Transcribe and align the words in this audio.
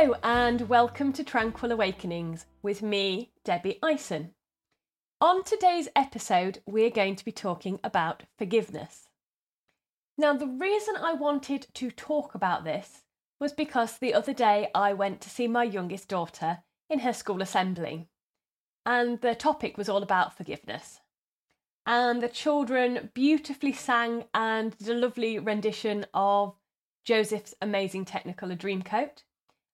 Hello, 0.00 0.14
and 0.22 0.68
welcome 0.68 1.12
to 1.14 1.24
Tranquil 1.24 1.72
Awakenings 1.72 2.46
with 2.62 2.82
me, 2.82 3.32
Debbie 3.44 3.80
Ison. 3.82 4.30
On 5.20 5.42
today's 5.42 5.88
episode, 5.96 6.60
we're 6.66 6.88
going 6.88 7.16
to 7.16 7.24
be 7.24 7.32
talking 7.32 7.80
about 7.82 8.22
forgiveness. 8.38 9.08
Now, 10.16 10.34
the 10.34 10.46
reason 10.46 10.94
I 10.96 11.14
wanted 11.14 11.66
to 11.74 11.90
talk 11.90 12.36
about 12.36 12.62
this 12.62 13.02
was 13.40 13.52
because 13.52 13.98
the 13.98 14.14
other 14.14 14.32
day 14.32 14.68
I 14.72 14.92
went 14.92 15.20
to 15.22 15.30
see 15.30 15.48
my 15.48 15.64
youngest 15.64 16.06
daughter 16.06 16.58
in 16.88 17.00
her 17.00 17.12
school 17.12 17.42
assembly, 17.42 18.06
and 18.86 19.20
the 19.20 19.34
topic 19.34 19.76
was 19.76 19.88
all 19.88 20.04
about 20.04 20.36
forgiveness. 20.36 21.00
And 21.86 22.22
the 22.22 22.28
children 22.28 23.10
beautifully 23.14 23.72
sang 23.72 24.26
and 24.32 24.78
did 24.78 24.90
a 24.90 24.94
lovely 24.94 25.40
rendition 25.40 26.06
of 26.14 26.54
Joseph's 27.04 27.56
amazing 27.60 28.04
Technicolor 28.04 28.56
Dreamcoat 28.56 29.24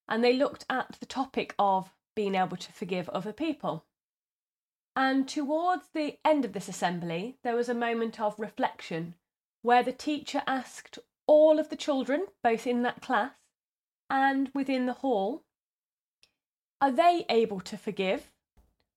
and 0.09 0.23
they 0.23 0.33
looked 0.33 0.65
at 0.69 0.97
the 1.01 1.07
topic 1.07 1.55
of 1.59 1.93
being 2.15 2.35
able 2.35 2.57
to 2.57 2.73
forgive 2.73 3.09
other 3.09 3.33
people. 3.33 3.85
And 4.97 5.29
towards 5.29 5.89
the 5.93 6.19
end 6.25 6.45
of 6.45 6.53
this 6.53 6.69
assembly, 6.69 7.37
there 7.43 7.57
was 7.57 7.69
a 7.69 7.75
moment 7.75 8.21
of 8.21 8.39
reflection 8.39 9.15
where 9.63 9.83
the 9.83 9.93
teacher 9.93 10.43
asked 10.47 10.99
all 11.27 11.59
of 11.59 11.69
the 11.69 11.77
children, 11.77 12.27
both 12.43 12.67
in 12.67 12.83
that 12.83 13.03
class 13.03 13.33
and 14.11 14.51
within 14.55 14.87
the 14.87 14.93
hall, 14.93 15.43
are 16.81 16.93
they 16.93 17.25
able 17.29 17.61
to 17.61 17.77
forgive? 17.77 18.31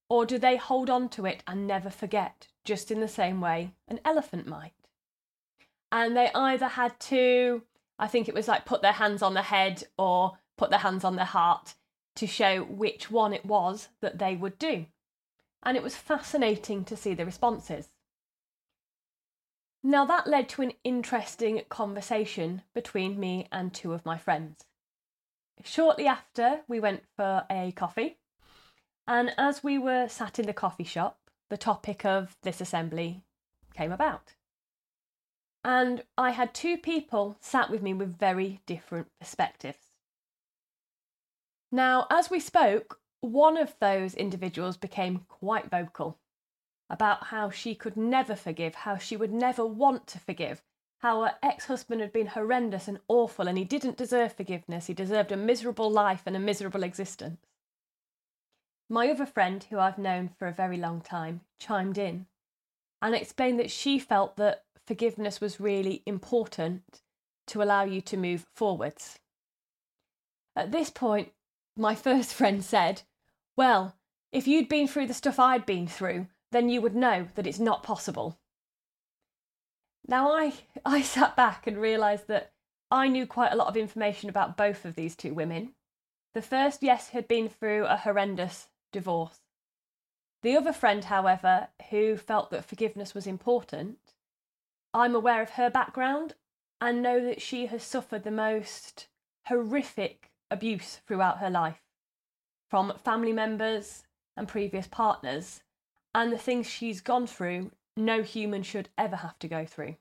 Or 0.09 0.25
do 0.25 0.37
they 0.37 0.57
hold 0.57 0.89
on 0.89 1.09
to 1.09 1.25
it 1.25 1.43
and 1.47 1.67
never 1.67 1.89
forget, 1.89 2.47
just 2.63 2.91
in 2.91 2.99
the 2.99 3.07
same 3.07 3.41
way 3.41 3.71
an 3.87 3.99
elephant 4.05 4.47
might? 4.47 4.73
And 5.91 6.15
they 6.15 6.29
either 6.35 6.67
had 6.67 6.99
to, 7.01 7.63
I 7.97 8.07
think 8.07 8.27
it 8.27 8.35
was 8.35 8.47
like 8.47 8.65
put 8.65 8.81
their 8.81 8.93
hands 8.93 9.21
on 9.21 9.33
the 9.33 9.41
head 9.41 9.83
or 9.97 10.37
put 10.57 10.69
their 10.69 10.79
hands 10.79 11.03
on 11.03 11.15
their 11.15 11.25
heart 11.25 11.75
to 12.15 12.27
show 12.27 12.63
which 12.63 13.11
one 13.11 13.33
it 13.33 13.45
was 13.45 13.89
that 14.01 14.19
they 14.19 14.35
would 14.35 14.57
do. 14.57 14.87
And 15.63 15.77
it 15.77 15.83
was 15.83 15.95
fascinating 15.95 16.83
to 16.85 16.97
see 16.97 17.13
the 17.13 17.25
responses. 17.25 17.89
Now, 19.83 20.05
that 20.05 20.27
led 20.27 20.49
to 20.49 20.63
an 20.63 20.73
interesting 20.83 21.61
conversation 21.69 22.63
between 22.73 23.19
me 23.19 23.47
and 23.51 23.73
two 23.73 23.93
of 23.93 24.05
my 24.05 24.17
friends. 24.17 24.65
Shortly 25.63 26.07
after, 26.07 26.61
we 26.67 26.79
went 26.79 27.03
for 27.15 27.45
a 27.49 27.71
coffee, 27.71 28.17
and 29.07 29.31
as 29.37 29.63
we 29.63 29.77
were 29.77 30.07
sat 30.07 30.39
in 30.39 30.45
the 30.45 30.53
coffee 30.53 30.83
shop, 30.83 31.19
the 31.49 31.57
topic 31.57 32.05
of 32.05 32.35
this 32.43 32.59
assembly 32.59 33.23
came 33.73 33.91
about. 33.91 34.33
And 35.63 36.03
I 36.17 36.31
had 36.31 36.53
two 36.53 36.77
people 36.77 37.37
sat 37.39 37.69
with 37.69 37.81
me 37.81 37.93
with 37.93 38.17
very 38.17 38.61
different 38.65 39.07
perspectives. 39.19 39.86
Now, 41.71 42.07
as 42.09 42.29
we 42.29 42.39
spoke, 42.39 42.99
one 43.21 43.57
of 43.57 43.75
those 43.79 44.13
individuals 44.13 44.77
became 44.77 45.25
quite 45.27 45.69
vocal 45.69 46.17
about 46.89 47.25
how 47.25 47.49
she 47.49 47.75
could 47.75 47.97
never 47.97 48.35
forgive, 48.35 48.75
how 48.75 48.97
she 48.97 49.17
would 49.17 49.33
never 49.33 49.65
want 49.65 50.07
to 50.07 50.19
forgive, 50.19 50.61
how 50.99 51.23
her 51.23 51.35
ex 51.43 51.65
husband 51.65 52.01
had 52.01 52.13
been 52.13 52.27
horrendous 52.27 52.87
and 52.87 52.99
awful 53.07 53.47
and 53.47 53.57
he 53.57 53.65
didn't 53.65 53.97
deserve 53.97 54.33
forgiveness. 54.33 54.87
He 54.87 54.93
deserved 54.93 55.31
a 55.31 55.37
miserable 55.37 55.91
life 55.91 56.23
and 56.25 56.35
a 56.35 56.39
miserable 56.39 56.83
existence. 56.83 57.39
My 58.89 59.09
other 59.09 59.25
friend, 59.25 59.65
who 59.65 59.79
I've 59.79 59.97
known 59.97 60.29
for 60.39 60.47
a 60.47 60.53
very 60.53 60.77
long 60.77 61.01
time, 61.01 61.41
chimed 61.59 61.97
in 61.97 62.27
and 63.01 63.13
explained 63.13 63.59
that 63.59 63.71
she 63.71 63.99
felt 63.99 64.37
that 64.37 64.63
forgiveness 64.85 65.41
was 65.41 65.59
really 65.59 66.01
important 66.05 67.01
to 67.47 67.61
allow 67.61 67.83
you 67.83 67.99
to 68.01 68.17
move 68.17 68.45
forwards. 68.55 69.19
At 70.55 70.71
this 70.71 70.89
point, 70.89 71.33
my 71.77 71.95
first 71.95 72.33
friend 72.33 72.63
said, 72.63 73.03
Well, 73.55 73.95
if 74.31 74.47
you'd 74.47 74.69
been 74.69 74.87
through 74.87 75.07
the 75.07 75.13
stuff 75.13 75.39
I'd 75.39 75.65
been 75.65 75.87
through, 75.87 76.27
then 76.51 76.69
you 76.69 76.81
would 76.81 76.95
know 76.95 77.27
that 77.35 77.47
it's 77.47 77.59
not 77.59 77.83
possible. 77.83 78.39
Now, 80.07 80.31
I, 80.31 80.53
I 80.85 81.01
sat 81.01 81.35
back 81.35 81.67
and 81.67 81.77
realised 81.77 82.27
that 82.27 82.53
I 82.89 83.07
knew 83.07 83.27
quite 83.27 83.51
a 83.51 83.55
lot 83.55 83.67
of 83.67 83.77
information 83.77 84.29
about 84.29 84.57
both 84.57 84.85
of 84.85 84.95
these 84.95 85.15
two 85.15 85.33
women. 85.33 85.73
The 86.33 86.41
first, 86.41 86.83
yes, 86.83 87.09
had 87.09 87.27
been 87.27 87.49
through 87.49 87.85
a 87.85 87.97
horrendous 87.97 88.69
divorce. 88.91 89.39
The 90.43 90.55
other 90.55 90.71
friend, 90.71 91.03
however, 91.03 91.69
who 91.89 92.15
felt 92.15 92.51
that 92.51 92.65
forgiveness 92.65 93.13
was 93.13 93.27
important, 93.27 93.97
I'm 94.93 95.15
aware 95.15 95.41
of 95.41 95.51
her 95.51 95.69
background 95.69 96.35
and 96.79 97.01
know 97.01 97.23
that 97.25 97.41
she 97.41 97.65
has 97.65 97.83
suffered 97.83 98.23
the 98.23 98.31
most 98.31 99.07
horrific 99.47 100.31
abuse 100.49 100.99
throughout 101.07 101.39
her 101.39 101.49
life 101.49 101.81
from 102.69 102.93
family 103.03 103.33
members 103.33 104.03
and 104.35 104.47
previous 104.47 104.87
partners, 104.87 105.61
and 106.13 106.31
the 106.31 106.37
things 106.37 106.67
she's 106.69 107.01
gone 107.01 107.27
through, 107.27 107.71
no 107.95 108.21
human 108.21 108.63
should 108.63 108.89
ever 108.97 109.17
have 109.17 109.39
to 109.39 109.47
go 109.47 109.65
through. 109.65 109.95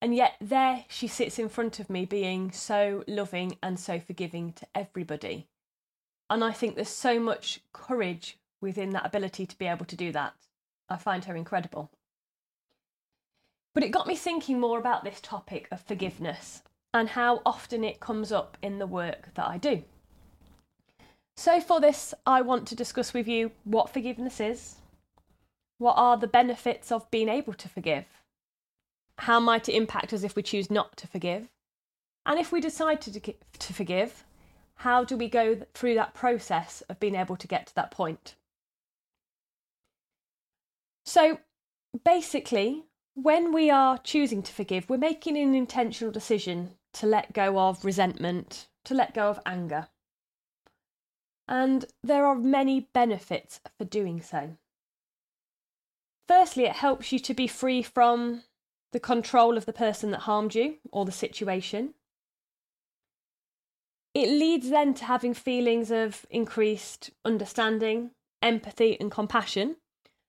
And 0.00 0.14
yet, 0.14 0.34
there 0.40 0.84
she 0.88 1.08
sits 1.08 1.38
in 1.38 1.48
front 1.48 1.80
of 1.80 1.90
me, 1.90 2.04
being 2.04 2.52
so 2.52 3.04
loving 3.08 3.58
and 3.62 3.78
so 3.78 3.98
forgiving 3.98 4.52
to 4.54 4.66
everybody. 4.74 5.48
And 6.30 6.44
I 6.44 6.52
think 6.52 6.76
there's 6.76 6.88
so 6.88 7.18
much 7.18 7.60
courage 7.72 8.38
within 8.60 8.90
that 8.90 9.06
ability 9.06 9.46
to 9.46 9.58
be 9.58 9.66
able 9.66 9.86
to 9.86 9.96
do 9.96 10.12
that. 10.12 10.34
I 10.88 10.96
find 10.96 11.24
her 11.24 11.34
incredible. 11.34 11.90
But 13.74 13.82
it 13.82 13.90
got 13.90 14.06
me 14.06 14.16
thinking 14.16 14.60
more 14.60 14.78
about 14.78 15.04
this 15.04 15.20
topic 15.20 15.68
of 15.70 15.80
forgiveness 15.80 16.62
and 16.94 17.10
how 17.10 17.42
often 17.44 17.84
it 17.84 18.00
comes 18.00 18.32
up 18.32 18.56
in 18.62 18.78
the 18.78 18.86
work 18.86 19.34
that 19.34 19.46
I 19.46 19.58
do. 19.58 19.84
So, 21.36 21.60
for 21.60 21.80
this, 21.80 22.14
I 22.26 22.40
want 22.40 22.66
to 22.68 22.74
discuss 22.74 23.14
with 23.14 23.28
you 23.28 23.52
what 23.64 23.92
forgiveness 23.92 24.40
is, 24.40 24.76
what 25.78 25.94
are 25.94 26.16
the 26.16 26.26
benefits 26.26 26.90
of 26.90 27.10
being 27.10 27.28
able 27.28 27.54
to 27.54 27.68
forgive, 27.68 28.06
how 29.18 29.38
might 29.38 29.68
it 29.68 29.74
impact 29.74 30.12
us 30.12 30.24
if 30.24 30.34
we 30.34 30.42
choose 30.42 30.70
not 30.70 30.96
to 30.96 31.06
forgive, 31.06 31.48
and 32.26 32.38
if 32.38 32.50
we 32.50 32.60
decide 32.60 33.00
to, 33.02 33.20
to 33.20 33.72
forgive, 33.72 34.24
how 34.76 35.04
do 35.04 35.16
we 35.16 35.28
go 35.28 35.60
through 35.74 35.94
that 35.94 36.14
process 36.14 36.82
of 36.88 37.00
being 37.00 37.14
able 37.14 37.36
to 37.36 37.46
get 37.46 37.66
to 37.66 37.74
that 37.76 37.90
point? 37.90 38.34
So, 41.04 41.38
basically, 42.04 42.84
when 43.14 43.52
we 43.52 43.70
are 43.70 43.98
choosing 43.98 44.42
to 44.42 44.52
forgive, 44.52 44.88
we're 44.88 44.98
making 44.98 45.36
an 45.36 45.54
intentional 45.54 46.12
decision 46.12 46.74
to 46.98 47.06
let 47.06 47.32
go 47.32 47.58
of 47.58 47.84
resentment, 47.84 48.66
to 48.84 48.94
let 48.94 49.14
go 49.14 49.28
of 49.28 49.40
anger. 49.46 49.88
And 51.46 51.84
there 52.02 52.26
are 52.26 52.34
many 52.34 52.88
benefits 52.92 53.60
for 53.78 53.84
doing 53.84 54.20
so. 54.20 54.56
Firstly, 56.26 56.64
it 56.64 56.72
helps 56.72 57.10
you 57.12 57.18
to 57.20 57.32
be 57.32 57.46
free 57.46 57.82
from 57.82 58.42
the 58.92 59.00
control 59.00 59.56
of 59.56 59.64
the 59.64 59.72
person 59.72 60.10
that 60.10 60.20
harmed 60.20 60.54
you 60.54 60.76
or 60.90 61.04
the 61.04 61.12
situation. 61.12 61.94
It 64.12 64.28
leads 64.28 64.68
then 64.68 64.94
to 64.94 65.04
having 65.04 65.34
feelings 65.34 65.90
of 65.90 66.26
increased 66.30 67.10
understanding, 67.24 68.10
empathy, 68.42 68.98
and 69.00 69.10
compassion, 69.10 69.76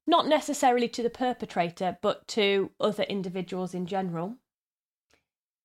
not 0.05 0.27
necessarily 0.27 0.87
to 0.89 1.01
the 1.01 1.09
perpetrator, 1.09 1.97
but 2.01 2.27
to 2.29 2.71
other 2.79 3.03
individuals 3.03 3.73
in 3.73 3.87
general. 3.87 4.35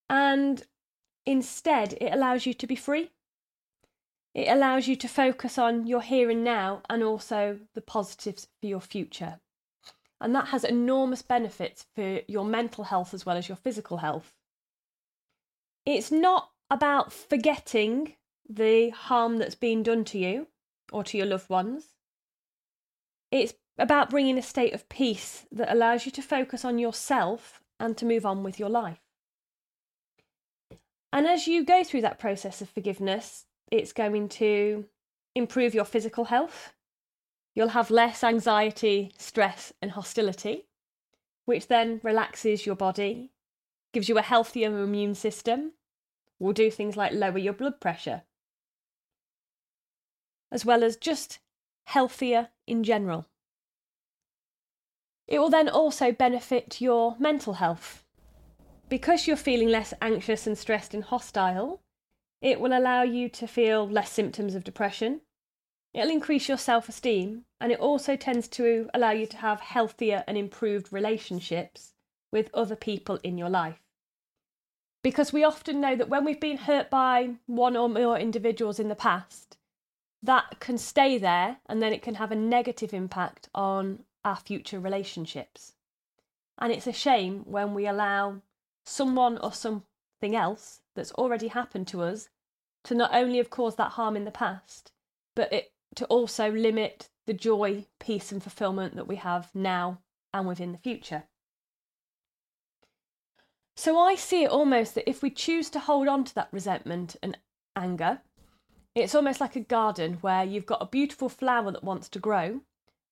And 0.09 0.63
Instead, 1.27 1.95
it 2.01 2.13
allows 2.13 2.47
you 2.47 2.55
to 2.55 2.67
be 2.67 2.77
free. 2.77 3.11
It 4.35 4.49
allows 4.49 4.89
you 4.89 4.97
to 4.97 5.09
focus 5.09 5.59
on 5.59 5.87
your 5.87 6.03
here 6.03 6.29
and 6.29 6.43
now 6.43 6.83
and 6.91 7.03
also 7.03 7.61
the 7.75 7.81
positives 7.81 8.49
for 8.61 8.67
your 8.67 8.81
future. 8.81 9.41
And 10.21 10.35
that 10.35 10.49
has 10.49 10.65
enormous 10.65 11.23
benefits 11.23 11.87
for 11.95 12.21
your 12.27 12.45
mental 12.45 12.85
health 12.85 13.15
as 13.15 13.25
well 13.25 13.37
as 13.37 13.49
your 13.49 13.57
physical 13.57 13.99
health. 13.99 14.35
It's 15.87 16.11
not 16.11 16.51
about 16.71 17.13
forgetting 17.13 18.15
the 18.49 18.91
harm 18.91 19.39
that's 19.39 19.55
been 19.55 19.83
done 19.83 20.05
to 20.05 20.19
you 20.19 20.49
or 20.93 21.05
to 21.05 21.17
your 21.17 21.27
loved 21.27 21.49
ones. 21.49 21.89
It's 23.31 23.55
about 23.79 24.11
bringing 24.11 24.39
a 24.39 24.43
state 24.43 24.75
of 24.75 24.89
peace 24.89 25.47
that 25.53 25.73
allows 25.73 26.07
you 26.07 26.13
to 26.13 26.23
focus 26.23 26.65
on 26.65 26.79
yourself 26.79 27.61
and 27.79 27.97
to 27.99 28.07
move 28.07 28.25
on 28.25 28.43
with 28.43 28.59
your 28.59 28.69
life. 28.69 29.04
And 31.15 31.29
as 31.29 31.47
you 31.47 31.65
go 31.65 31.85
through 31.85 32.01
that 32.01 32.19
process 32.19 32.61
of 32.61 32.69
forgiveness, 32.69 33.47
it's 33.71 33.93
going 33.93 34.29
to 34.31 34.87
improve 35.37 35.73
your 35.73 35.85
physical 35.85 36.25
health. 36.25 36.73
You'll 37.55 37.69
have 37.69 37.89
less 37.89 38.25
anxiety, 38.25 39.13
stress, 39.17 39.73
and 39.81 39.93
hostility, 39.93 40.67
which 41.45 41.69
then 41.69 42.01
relaxes 42.03 42.67
your 42.67 42.75
body, 42.75 43.31
gives 43.93 44.09
you 44.09 44.19
a 44.19 44.23
healthier 44.23 44.77
immune 44.83 45.15
system, 45.15 45.75
will 46.41 46.53
do 46.53 46.69
things 46.69 46.97
like 46.97 47.13
lower 47.13 47.39
your 47.39 47.53
blood 47.53 47.81
pressure, 47.81 48.23
as 50.51 50.65
well 50.65 50.83
as 50.83 50.97
just 50.97 51.39
healthier 51.85 52.49
in 52.67 52.83
general. 52.83 53.29
It 55.29 55.39
will 55.39 55.51
then 55.51 55.69
also 55.69 56.11
benefit 56.11 56.81
your 56.81 57.15
mental 57.21 57.55
health 57.55 58.04
because 58.89 59.27
you're 59.27 59.37
feeling 59.37 59.69
less 59.69 59.95
anxious 60.01 60.47
and 60.47 60.57
stressed 60.57 60.95
and 60.95 61.05
hostile, 61.05 61.81
It 62.45 62.61
will 62.61 62.77
allow 62.77 63.03
you 63.03 63.31
to 63.31 63.47
feel 63.47 63.89
less 63.89 64.13
symptoms 64.13 64.55
of 64.55 64.65
depression. 64.65 65.23
It'll 65.95 66.11
increase 66.11 66.47
your 66.47 66.59
self 66.59 66.91
esteem, 66.91 67.47
and 67.59 67.73
it 67.73 67.81
also 67.81 68.17
tends 68.17 68.49
to 68.49 68.91
allow 68.93 69.13
you 69.13 69.27
to 69.29 69.39
have 69.39 69.61
healthier 69.61 70.25
and 70.27 70.37
improved 70.37 70.93
relationships 70.93 71.95
with 72.31 72.51
other 72.53 72.77
people 72.77 73.19
in 73.23 73.39
your 73.39 73.49
life. 73.49 73.81
Because 75.03 75.33
we 75.33 75.43
often 75.43 75.81
know 75.81 75.97
that 75.97 76.11
when 76.11 76.27
we've 76.27 76.41
been 76.41 76.59
hurt 76.59 76.91
by 76.91 77.37
one 77.47 77.79
or 77.79 77.89
more 77.89 78.19
individuals 78.19 78.79
in 78.79 78.89
the 78.89 78.95
past, 78.95 79.57
that 80.23 80.61
can 80.61 80.77
stay 80.77 81.17
there 81.17 81.59
and 81.67 81.83
then 81.83 81.95
it 81.95 82.03
can 82.03 82.17
have 82.17 82.33
a 82.33 82.37
negative 82.37 82.93
impact 82.93 83.49
on 83.55 84.05
our 84.23 84.37
future 84.37 84.81
relationships. 84.81 85.73
And 86.59 86.73
it's 86.73 86.87
a 86.87 86.93
shame 86.93 87.45
when 87.47 87.73
we 87.73 87.87
allow 87.87 88.43
someone 88.85 89.39
or 89.39 89.53
something 89.53 90.35
else 90.35 90.81
that's 90.95 91.13
already 91.13 91.49
happened 91.49 91.89
to 91.89 92.03
us 92.03 92.29
to 92.85 92.95
not 92.95 93.15
only 93.15 93.39
have 93.39 93.51
caused 93.51 93.77
that 93.79 93.93
harm 93.93 94.17
in 94.17 94.25
the 94.25 94.31
past, 94.31 94.93
but 95.35 95.53
it 95.53 95.73
to 95.97 96.05
also 96.07 96.51
limit 96.51 97.09
the 97.27 97.33
joy, 97.33 97.87
peace, 97.99 98.33
and 98.33 98.43
fulfillment 98.43 98.97
that 98.97 99.09
we 99.09 99.17
have 99.17 99.51
now 99.55 100.01
and 100.33 100.47
within 100.47 100.73
the 100.73 100.79
future. 100.79 101.25
So 103.77 103.99
I 103.99 104.15
see 104.15 104.45
it 104.45 104.51
almost 104.51 104.95
that 104.95 105.09
if 105.09 105.23
we 105.23 105.31
choose 105.31 105.71
to 105.71 105.81
hold 105.81 106.09
on 106.09 106.25
to 106.25 106.35
that 106.37 106.49
resentment 106.53 107.17
and 107.23 107.39
anger, 107.75 108.21
it's 108.95 109.15
almost 109.15 109.41
like 109.41 109.57
a 109.57 109.61
garden 109.61 110.19
where 110.21 110.45
you've 110.45 110.67
got 110.67 110.83
a 110.83 110.87
beautiful 110.87 111.29
flower 111.29 111.73
that 111.73 111.83
wants 111.83 112.09
to 112.11 112.19
grow, 112.21 112.61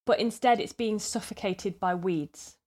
but 0.05 0.19
instead 0.19 0.59
it's 0.59 0.73
being 0.73 0.99
suffocated 0.99 1.79
by 1.79 1.93
weeds. 1.95 2.57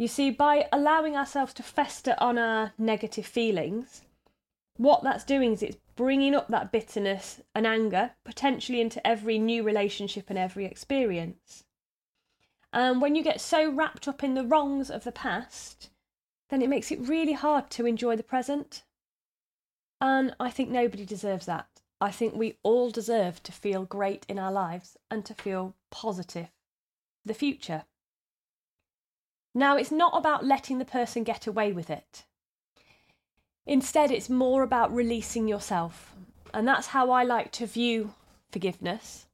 You 0.00 0.08
see, 0.08 0.30
by 0.30 0.66
allowing 0.72 1.14
ourselves 1.14 1.52
to 1.52 1.62
fester 1.62 2.14
on 2.16 2.38
our 2.38 2.72
negative 2.78 3.26
feelings, 3.26 4.00
what 4.78 5.02
that's 5.02 5.24
doing 5.24 5.52
is 5.52 5.62
it's 5.62 5.76
bringing 5.94 6.34
up 6.34 6.48
that 6.48 6.72
bitterness 6.72 7.42
and 7.54 7.66
anger 7.66 8.12
potentially 8.24 8.80
into 8.80 9.06
every 9.06 9.38
new 9.38 9.62
relationship 9.62 10.30
and 10.30 10.38
every 10.38 10.64
experience. 10.64 11.64
And 12.72 13.02
when 13.02 13.14
you 13.14 13.22
get 13.22 13.42
so 13.42 13.70
wrapped 13.70 14.08
up 14.08 14.24
in 14.24 14.32
the 14.32 14.46
wrongs 14.46 14.90
of 14.90 15.04
the 15.04 15.12
past, 15.12 15.90
then 16.48 16.62
it 16.62 16.70
makes 16.70 16.90
it 16.90 17.06
really 17.06 17.34
hard 17.34 17.68
to 17.72 17.84
enjoy 17.84 18.16
the 18.16 18.22
present. 18.22 18.84
And 20.00 20.34
I 20.40 20.48
think 20.48 20.70
nobody 20.70 21.04
deserves 21.04 21.44
that. 21.44 21.68
I 22.00 22.10
think 22.10 22.34
we 22.34 22.56
all 22.62 22.90
deserve 22.90 23.42
to 23.42 23.52
feel 23.52 23.84
great 23.84 24.24
in 24.30 24.38
our 24.38 24.50
lives 24.50 24.96
and 25.10 25.26
to 25.26 25.34
feel 25.34 25.74
positive 25.90 26.48
for 27.20 27.28
the 27.28 27.34
future. 27.34 27.84
Now, 29.54 29.76
it's 29.76 29.90
not 29.90 30.16
about 30.16 30.44
letting 30.44 30.78
the 30.78 30.84
person 30.84 31.24
get 31.24 31.46
away 31.46 31.72
with 31.72 31.90
it. 31.90 32.24
Instead, 33.66 34.10
it's 34.10 34.30
more 34.30 34.62
about 34.62 34.94
releasing 34.94 35.48
yourself. 35.48 36.14
And 36.54 36.66
that's 36.66 36.88
how 36.88 37.10
I 37.10 37.24
like 37.24 37.52
to 37.52 37.66
view 37.66 38.14
forgiveness. 38.50 39.26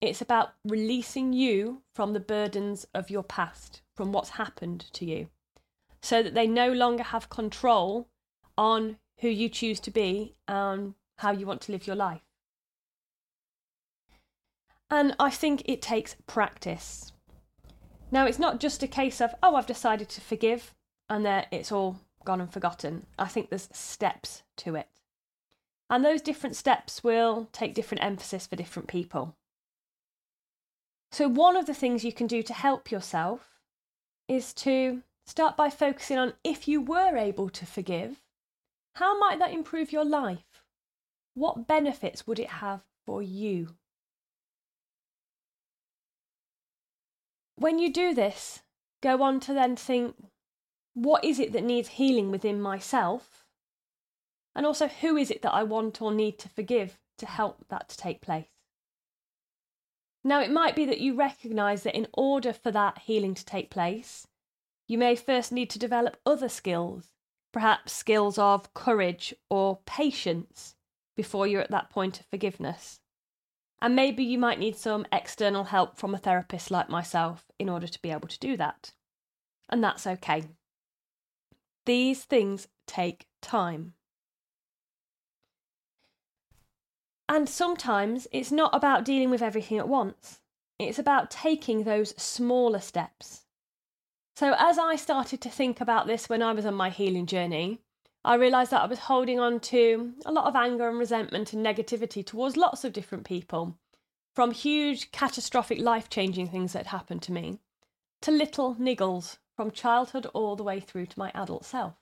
It's 0.00 0.20
about 0.20 0.54
releasing 0.64 1.32
you 1.32 1.82
from 1.94 2.12
the 2.12 2.20
burdens 2.20 2.86
of 2.94 3.10
your 3.10 3.22
past, 3.22 3.82
from 3.94 4.12
what's 4.12 4.30
happened 4.30 4.86
to 4.94 5.04
you, 5.04 5.28
so 6.02 6.22
that 6.22 6.34
they 6.34 6.46
no 6.46 6.72
longer 6.72 7.04
have 7.04 7.28
control 7.28 8.08
on 8.58 8.96
who 9.20 9.28
you 9.28 9.48
choose 9.48 9.78
to 9.80 9.90
be 9.90 10.34
and 10.48 10.94
how 11.18 11.30
you 11.30 11.46
want 11.46 11.60
to 11.62 11.72
live 11.72 11.86
your 11.86 11.96
life. 11.96 12.22
And 14.90 15.14
I 15.18 15.30
think 15.30 15.62
it 15.64 15.80
takes 15.80 16.16
practice. 16.26 17.12
Now, 18.12 18.26
it's 18.26 18.38
not 18.38 18.60
just 18.60 18.82
a 18.82 18.86
case 18.86 19.22
of, 19.22 19.34
oh, 19.42 19.56
I've 19.56 19.66
decided 19.66 20.10
to 20.10 20.20
forgive 20.20 20.74
and 21.08 21.24
there 21.24 21.46
it's 21.50 21.72
all 21.72 21.98
gone 22.24 22.40
and 22.40 22.52
forgotten. 22.52 23.06
I 23.18 23.26
think 23.26 23.48
there's 23.48 23.68
steps 23.72 24.42
to 24.58 24.76
it. 24.76 24.88
And 25.90 26.04
those 26.04 26.22
different 26.22 26.56
steps 26.56 27.02
will 27.02 27.48
take 27.52 27.74
different 27.74 28.04
emphasis 28.04 28.46
for 28.46 28.56
different 28.56 28.88
people. 28.88 29.34
So, 31.10 31.28
one 31.28 31.56
of 31.56 31.66
the 31.66 31.74
things 31.74 32.04
you 32.04 32.12
can 32.12 32.26
do 32.26 32.42
to 32.42 32.54
help 32.54 32.90
yourself 32.90 33.60
is 34.28 34.54
to 34.54 35.02
start 35.26 35.56
by 35.56 35.68
focusing 35.68 36.18
on 36.18 36.32
if 36.42 36.66
you 36.66 36.80
were 36.80 37.16
able 37.16 37.50
to 37.50 37.66
forgive, 37.66 38.22
how 38.94 39.18
might 39.18 39.38
that 39.38 39.52
improve 39.52 39.92
your 39.92 40.04
life? 40.04 40.64
What 41.34 41.66
benefits 41.66 42.26
would 42.26 42.38
it 42.38 42.48
have 42.48 42.84
for 43.04 43.22
you? 43.22 43.74
When 47.62 47.78
you 47.78 47.92
do 47.92 48.12
this, 48.12 48.60
go 49.04 49.22
on 49.22 49.38
to 49.38 49.54
then 49.54 49.76
think 49.76 50.16
what 50.94 51.24
is 51.24 51.38
it 51.38 51.52
that 51.52 51.62
needs 51.62 51.90
healing 51.90 52.32
within 52.32 52.60
myself? 52.60 53.44
And 54.56 54.66
also, 54.66 54.88
who 54.88 55.16
is 55.16 55.30
it 55.30 55.42
that 55.42 55.54
I 55.54 55.62
want 55.62 56.02
or 56.02 56.12
need 56.12 56.40
to 56.40 56.48
forgive 56.48 56.98
to 57.18 57.26
help 57.26 57.68
that 57.68 57.88
to 57.90 57.96
take 57.96 58.20
place? 58.20 58.48
Now, 60.24 60.40
it 60.40 60.50
might 60.50 60.74
be 60.74 60.84
that 60.86 61.00
you 61.00 61.14
recognise 61.14 61.84
that 61.84 61.96
in 61.96 62.08
order 62.14 62.52
for 62.52 62.72
that 62.72 62.98
healing 62.98 63.34
to 63.34 63.44
take 63.44 63.70
place, 63.70 64.26
you 64.88 64.98
may 64.98 65.14
first 65.14 65.52
need 65.52 65.70
to 65.70 65.78
develop 65.78 66.16
other 66.26 66.48
skills, 66.48 67.12
perhaps 67.52 67.92
skills 67.92 68.38
of 68.38 68.74
courage 68.74 69.34
or 69.48 69.78
patience, 69.86 70.74
before 71.14 71.46
you're 71.46 71.62
at 71.62 71.70
that 71.70 71.90
point 71.90 72.18
of 72.18 72.26
forgiveness. 72.26 72.98
And 73.82 73.96
maybe 73.96 74.22
you 74.22 74.38
might 74.38 74.60
need 74.60 74.76
some 74.76 75.04
external 75.10 75.64
help 75.64 75.98
from 75.98 76.14
a 76.14 76.18
therapist 76.18 76.70
like 76.70 76.88
myself 76.88 77.46
in 77.58 77.68
order 77.68 77.88
to 77.88 78.00
be 78.00 78.12
able 78.12 78.28
to 78.28 78.38
do 78.38 78.56
that. 78.56 78.92
And 79.68 79.82
that's 79.82 80.06
okay. 80.06 80.44
These 81.84 82.22
things 82.22 82.68
take 82.86 83.26
time. 83.40 83.94
And 87.28 87.48
sometimes 87.48 88.28
it's 88.30 88.52
not 88.52 88.72
about 88.72 89.04
dealing 89.04 89.30
with 89.30 89.42
everything 89.42 89.78
at 89.78 89.88
once, 89.88 90.38
it's 90.78 91.00
about 91.00 91.32
taking 91.32 91.82
those 91.82 92.14
smaller 92.22 92.80
steps. 92.80 93.46
So, 94.36 94.54
as 94.58 94.78
I 94.78 94.94
started 94.94 95.40
to 95.40 95.50
think 95.50 95.80
about 95.80 96.06
this 96.06 96.28
when 96.28 96.40
I 96.40 96.52
was 96.52 96.66
on 96.66 96.74
my 96.74 96.90
healing 96.90 97.26
journey, 97.26 97.80
I 98.24 98.36
realised 98.36 98.70
that 98.70 98.82
I 98.82 98.86
was 98.86 99.00
holding 99.00 99.40
on 99.40 99.58
to 99.60 100.14
a 100.24 100.32
lot 100.32 100.46
of 100.46 100.54
anger 100.54 100.88
and 100.88 100.98
resentment 100.98 101.52
and 101.52 101.64
negativity 101.64 102.24
towards 102.24 102.56
lots 102.56 102.84
of 102.84 102.92
different 102.92 103.24
people, 103.24 103.76
from 104.34 104.52
huge, 104.52 105.10
catastrophic, 105.10 105.80
life 105.80 106.08
changing 106.08 106.48
things 106.48 106.72
that 106.72 106.86
happened 106.86 107.22
to 107.22 107.32
me 107.32 107.58
to 108.22 108.30
little 108.30 108.76
niggles 108.76 109.38
from 109.56 109.70
childhood 109.70 110.26
all 110.32 110.56
the 110.56 110.62
way 110.62 110.80
through 110.80 111.06
to 111.06 111.18
my 111.18 111.30
adult 111.34 111.64
self. 111.64 111.94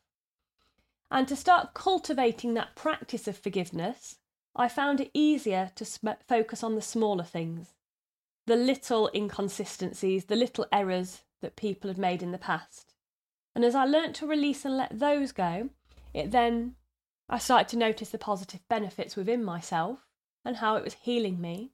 And 1.10 1.26
to 1.26 1.34
start 1.34 1.74
cultivating 1.74 2.54
that 2.54 2.76
practice 2.76 3.26
of 3.26 3.36
forgiveness, 3.36 4.18
I 4.54 4.68
found 4.68 5.00
it 5.00 5.10
easier 5.14 5.72
to 5.74 5.84
sm- 5.84 6.08
focus 6.28 6.62
on 6.62 6.76
the 6.76 6.82
smaller 6.82 7.24
things, 7.24 7.74
the 8.46 8.56
little 8.56 9.10
inconsistencies, 9.14 10.26
the 10.26 10.36
little 10.36 10.66
errors 10.70 11.22
that 11.40 11.56
people 11.56 11.88
had 11.88 11.98
made 11.98 12.22
in 12.22 12.32
the 12.32 12.38
past. 12.38 12.94
And 13.54 13.64
as 13.64 13.74
I 13.74 13.84
learnt 13.84 14.14
to 14.16 14.26
release 14.26 14.64
and 14.64 14.76
let 14.76 14.98
those 14.98 15.32
go, 15.32 15.70
it 16.12 16.30
then 16.30 16.76
I 17.28 17.38
started 17.38 17.68
to 17.68 17.76
notice 17.76 18.10
the 18.10 18.18
positive 18.18 18.60
benefits 18.68 19.16
within 19.16 19.44
myself 19.44 20.00
and 20.44 20.56
how 20.56 20.76
it 20.76 20.84
was 20.84 20.94
healing 20.94 21.40
me, 21.40 21.72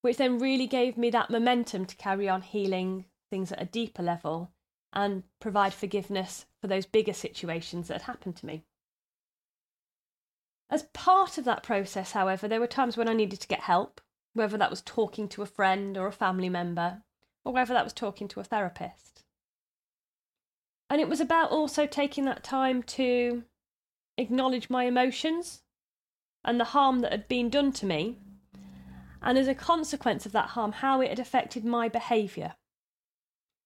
which 0.00 0.16
then 0.16 0.38
really 0.38 0.66
gave 0.66 0.96
me 0.96 1.10
that 1.10 1.30
momentum 1.30 1.86
to 1.86 1.96
carry 1.96 2.28
on 2.28 2.42
healing 2.42 3.06
things 3.30 3.52
at 3.52 3.62
a 3.62 3.66
deeper 3.66 4.02
level 4.02 4.50
and 4.92 5.22
provide 5.40 5.72
forgiveness 5.72 6.46
for 6.60 6.66
those 6.66 6.86
bigger 6.86 7.12
situations 7.12 7.88
that 7.88 7.94
had 7.94 8.02
happened 8.02 8.36
to 8.36 8.46
me. 8.46 8.64
As 10.68 10.84
part 10.94 11.38
of 11.38 11.44
that 11.44 11.62
process, 11.62 12.12
however, 12.12 12.48
there 12.48 12.60
were 12.60 12.66
times 12.66 12.96
when 12.96 13.08
I 13.08 13.12
needed 13.12 13.40
to 13.40 13.48
get 13.48 13.60
help, 13.60 14.00
whether 14.32 14.56
that 14.56 14.70
was 14.70 14.82
talking 14.82 15.28
to 15.28 15.42
a 15.42 15.46
friend 15.46 15.96
or 15.96 16.06
a 16.06 16.12
family 16.12 16.48
member, 16.48 17.02
or 17.44 17.52
whether 17.52 17.74
that 17.74 17.84
was 17.84 17.92
talking 17.92 18.26
to 18.28 18.40
a 18.40 18.44
therapist. 18.44 19.24
And 20.88 21.00
it 21.00 21.08
was 21.08 21.20
about 21.20 21.50
also 21.50 21.86
taking 21.86 22.24
that 22.24 22.42
time 22.42 22.82
to 22.82 23.44
acknowledge 24.22 24.70
my 24.70 24.84
emotions 24.84 25.62
and 26.44 26.58
the 26.58 26.64
harm 26.64 27.00
that 27.00 27.12
had 27.12 27.28
been 27.28 27.50
done 27.50 27.72
to 27.72 27.86
me, 27.86 28.18
and 29.20 29.38
as 29.38 29.48
a 29.48 29.54
consequence 29.54 30.26
of 30.26 30.32
that 30.32 30.50
harm, 30.50 30.72
how 30.72 31.00
it 31.00 31.10
had 31.10 31.18
affected 31.18 31.64
my 31.64 31.88
behaviour. 31.88 32.54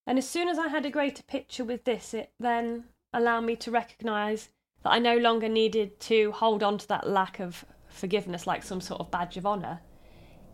And 0.06 0.18
as 0.18 0.28
soon 0.28 0.48
as 0.48 0.58
I 0.58 0.68
had 0.68 0.84
a 0.84 0.90
greater 0.90 1.22
picture 1.22 1.64
with 1.64 1.84
this, 1.84 2.12
it 2.12 2.32
then 2.38 2.84
allowed 3.12 3.42
me 3.42 3.56
to 3.56 3.70
recognise 3.70 4.50
that 4.82 4.92
I 4.92 4.98
no 4.98 5.16
longer 5.16 5.48
needed 5.48 5.98
to 6.00 6.32
hold 6.32 6.62
on 6.62 6.78
to 6.78 6.88
that 6.88 7.08
lack 7.08 7.40
of 7.40 7.64
forgiveness 7.88 8.46
like 8.46 8.62
some 8.62 8.80
sort 8.80 9.00
of 9.00 9.10
badge 9.10 9.36
of 9.36 9.46
honour. 9.46 9.80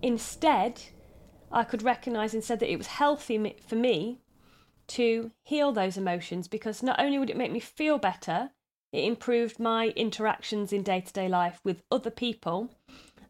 Instead, 0.00 0.80
I 1.50 1.64
could 1.64 1.82
recognise 1.82 2.34
instead 2.34 2.60
that 2.60 2.70
it 2.70 2.78
was 2.78 2.86
healthy 2.86 3.56
for 3.66 3.74
me 3.74 4.20
to 4.88 5.32
heal 5.42 5.72
those 5.72 5.96
emotions 5.96 6.48
because 6.48 6.82
not 6.82 7.00
only 7.00 7.18
would 7.18 7.30
it 7.30 7.36
make 7.36 7.52
me 7.52 7.60
feel 7.60 7.98
better, 7.98 8.50
it 8.92 9.04
improved 9.04 9.58
my 9.58 9.88
interactions 9.88 10.72
in 10.72 10.82
day 10.82 11.00
to 11.00 11.12
day 11.12 11.28
life 11.28 11.60
with 11.64 11.82
other 11.90 12.10
people 12.10 12.70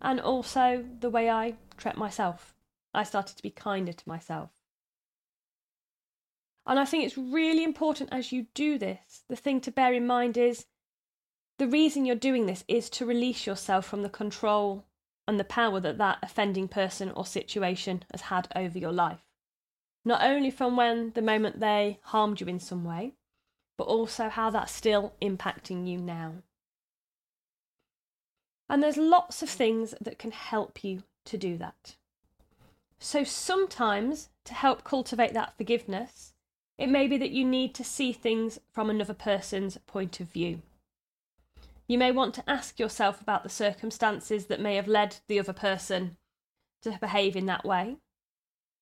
and 0.00 0.20
also 0.20 0.84
the 1.00 1.10
way 1.10 1.30
I 1.30 1.54
treat 1.76 1.96
myself. 1.96 2.54
I 2.92 3.04
started 3.04 3.36
to 3.36 3.42
be 3.42 3.50
kinder 3.50 3.92
to 3.92 4.08
myself. 4.08 4.50
And 6.66 6.78
I 6.78 6.84
think 6.84 7.04
it's 7.04 7.16
really 7.18 7.64
important 7.64 8.10
as 8.12 8.32
you 8.32 8.46
do 8.54 8.78
this, 8.78 9.22
the 9.28 9.36
thing 9.36 9.60
to 9.62 9.70
bear 9.70 9.92
in 9.92 10.06
mind 10.06 10.36
is 10.36 10.66
the 11.58 11.66
reason 11.68 12.04
you're 12.04 12.16
doing 12.16 12.46
this 12.46 12.64
is 12.68 12.90
to 12.90 13.06
release 13.06 13.46
yourself 13.46 13.86
from 13.86 14.02
the 14.02 14.08
control 14.08 14.84
and 15.26 15.38
the 15.38 15.44
power 15.44 15.80
that 15.80 15.98
that 15.98 16.18
offending 16.22 16.68
person 16.68 17.10
or 17.12 17.24
situation 17.24 18.04
has 18.10 18.22
had 18.22 18.48
over 18.56 18.78
your 18.78 18.92
life. 18.92 19.22
Not 20.04 20.22
only 20.22 20.50
from 20.50 20.76
when 20.76 21.12
the 21.12 21.22
moment 21.22 21.60
they 21.60 22.00
harmed 22.02 22.40
you 22.40 22.46
in 22.48 22.58
some 22.58 22.84
way, 22.84 23.14
but 23.76 23.84
also 23.84 24.28
how 24.28 24.50
that's 24.50 24.72
still 24.72 25.14
impacting 25.20 25.86
you 25.86 25.98
now. 25.98 26.34
And 28.68 28.82
there's 28.82 28.96
lots 28.96 29.42
of 29.42 29.50
things 29.50 29.94
that 30.00 30.18
can 30.18 30.30
help 30.30 30.82
you 30.82 31.02
to 31.26 31.36
do 31.36 31.58
that. 31.58 31.96
So 32.98 33.22
sometimes, 33.22 34.30
to 34.44 34.54
help 34.54 34.84
cultivate 34.84 35.34
that 35.34 35.56
forgiveness, 35.56 36.32
it 36.78 36.88
may 36.88 37.06
be 37.06 37.18
that 37.18 37.32
you 37.32 37.44
need 37.44 37.74
to 37.74 37.84
see 37.84 38.12
things 38.12 38.58
from 38.72 38.88
another 38.88 39.12
person's 39.12 39.76
point 39.86 40.20
of 40.20 40.28
view. 40.28 40.62
You 41.86 41.98
may 41.98 42.12
want 42.12 42.32
to 42.34 42.48
ask 42.48 42.78
yourself 42.80 43.20
about 43.20 43.42
the 43.42 43.50
circumstances 43.50 44.46
that 44.46 44.60
may 44.60 44.76
have 44.76 44.88
led 44.88 45.16
the 45.28 45.38
other 45.38 45.52
person 45.52 46.16
to 46.80 46.96
behave 46.98 47.36
in 47.36 47.44
that 47.46 47.66
way, 47.66 47.98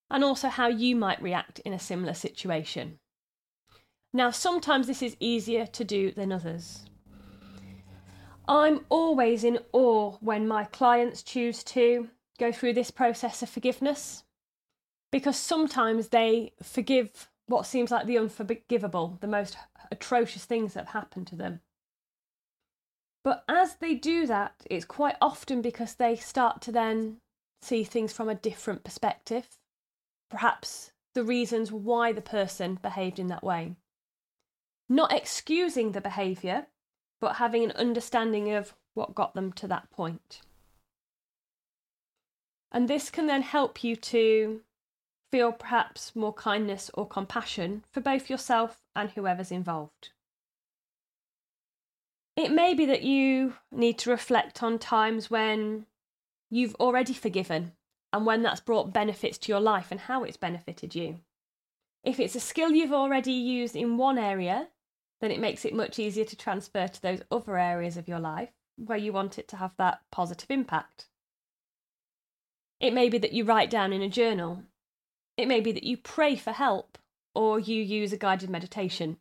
and 0.08 0.22
also 0.22 0.48
how 0.48 0.68
you 0.68 0.94
might 0.94 1.20
react 1.20 1.58
in 1.58 1.72
a 1.72 1.78
similar 1.80 2.14
situation. 2.14 2.99
Now, 4.12 4.30
sometimes 4.30 4.86
this 4.86 5.02
is 5.02 5.16
easier 5.20 5.66
to 5.66 5.84
do 5.84 6.10
than 6.10 6.32
others. 6.32 6.84
I'm 8.48 8.84
always 8.88 9.44
in 9.44 9.60
awe 9.72 10.16
when 10.20 10.48
my 10.48 10.64
clients 10.64 11.22
choose 11.22 11.62
to 11.64 12.08
go 12.38 12.50
through 12.50 12.72
this 12.72 12.90
process 12.90 13.42
of 13.42 13.48
forgiveness 13.48 14.24
because 15.12 15.36
sometimes 15.36 16.08
they 16.08 16.52
forgive 16.62 17.28
what 17.46 17.66
seems 17.66 17.90
like 17.90 18.06
the 18.06 18.18
unforgivable, 18.18 19.18
the 19.20 19.26
most 19.28 19.56
atrocious 19.92 20.44
things 20.44 20.74
that 20.74 20.86
have 20.86 21.02
happened 21.02 21.26
to 21.28 21.36
them. 21.36 21.60
But 23.22 23.44
as 23.48 23.76
they 23.76 23.94
do 23.94 24.26
that, 24.26 24.54
it's 24.68 24.84
quite 24.84 25.16
often 25.20 25.62
because 25.62 25.94
they 25.94 26.16
start 26.16 26.60
to 26.62 26.72
then 26.72 27.18
see 27.62 27.84
things 27.84 28.12
from 28.12 28.28
a 28.28 28.34
different 28.34 28.82
perspective. 28.82 29.46
Perhaps 30.30 30.92
the 31.14 31.24
reasons 31.24 31.70
why 31.70 32.12
the 32.12 32.22
person 32.22 32.78
behaved 32.80 33.18
in 33.18 33.26
that 33.28 33.44
way. 33.44 33.76
Not 34.92 35.12
excusing 35.12 35.92
the 35.92 36.00
behaviour, 36.00 36.66
but 37.20 37.36
having 37.36 37.62
an 37.62 37.70
understanding 37.72 38.52
of 38.52 38.74
what 38.94 39.14
got 39.14 39.34
them 39.34 39.52
to 39.52 39.68
that 39.68 39.88
point. 39.90 40.40
And 42.72 42.88
this 42.88 43.08
can 43.08 43.28
then 43.28 43.42
help 43.42 43.84
you 43.84 43.94
to 43.94 44.62
feel 45.30 45.52
perhaps 45.52 46.16
more 46.16 46.32
kindness 46.32 46.90
or 46.94 47.06
compassion 47.06 47.84
for 47.92 48.00
both 48.00 48.28
yourself 48.28 48.80
and 48.96 49.10
whoever's 49.10 49.52
involved. 49.52 50.10
It 52.36 52.50
may 52.50 52.74
be 52.74 52.84
that 52.86 53.02
you 53.02 53.54
need 53.70 53.96
to 53.98 54.10
reflect 54.10 54.60
on 54.60 54.80
times 54.80 55.30
when 55.30 55.86
you've 56.50 56.74
already 56.76 57.14
forgiven 57.14 57.72
and 58.12 58.26
when 58.26 58.42
that's 58.42 58.60
brought 58.60 58.92
benefits 58.92 59.38
to 59.38 59.52
your 59.52 59.60
life 59.60 59.92
and 59.92 60.00
how 60.00 60.24
it's 60.24 60.36
benefited 60.36 60.96
you. 60.96 61.20
If 62.02 62.18
it's 62.18 62.34
a 62.34 62.40
skill 62.40 62.72
you've 62.72 62.92
already 62.92 63.32
used 63.32 63.76
in 63.76 63.96
one 63.96 64.18
area, 64.18 64.68
then 65.20 65.30
it 65.30 65.40
makes 65.40 65.64
it 65.64 65.74
much 65.74 65.98
easier 65.98 66.24
to 66.24 66.36
transfer 66.36 66.88
to 66.88 67.02
those 67.02 67.22
other 67.30 67.58
areas 67.58 67.96
of 67.96 68.08
your 68.08 68.20
life 68.20 68.50
where 68.76 68.98
you 68.98 69.12
want 69.12 69.38
it 69.38 69.46
to 69.48 69.56
have 69.56 69.76
that 69.76 70.00
positive 70.10 70.50
impact. 70.50 71.06
It 72.80 72.94
may 72.94 73.10
be 73.10 73.18
that 73.18 73.32
you 73.32 73.44
write 73.44 73.68
down 73.68 73.92
in 73.92 74.00
a 74.00 74.08
journal. 74.08 74.62
It 75.36 75.46
may 75.46 75.60
be 75.60 75.72
that 75.72 75.84
you 75.84 75.98
pray 75.98 76.36
for 76.36 76.52
help 76.52 76.96
or 77.34 77.60
you 77.60 77.82
use 77.82 78.12
a 78.12 78.16
guided 78.16 78.48
meditation. 78.48 79.18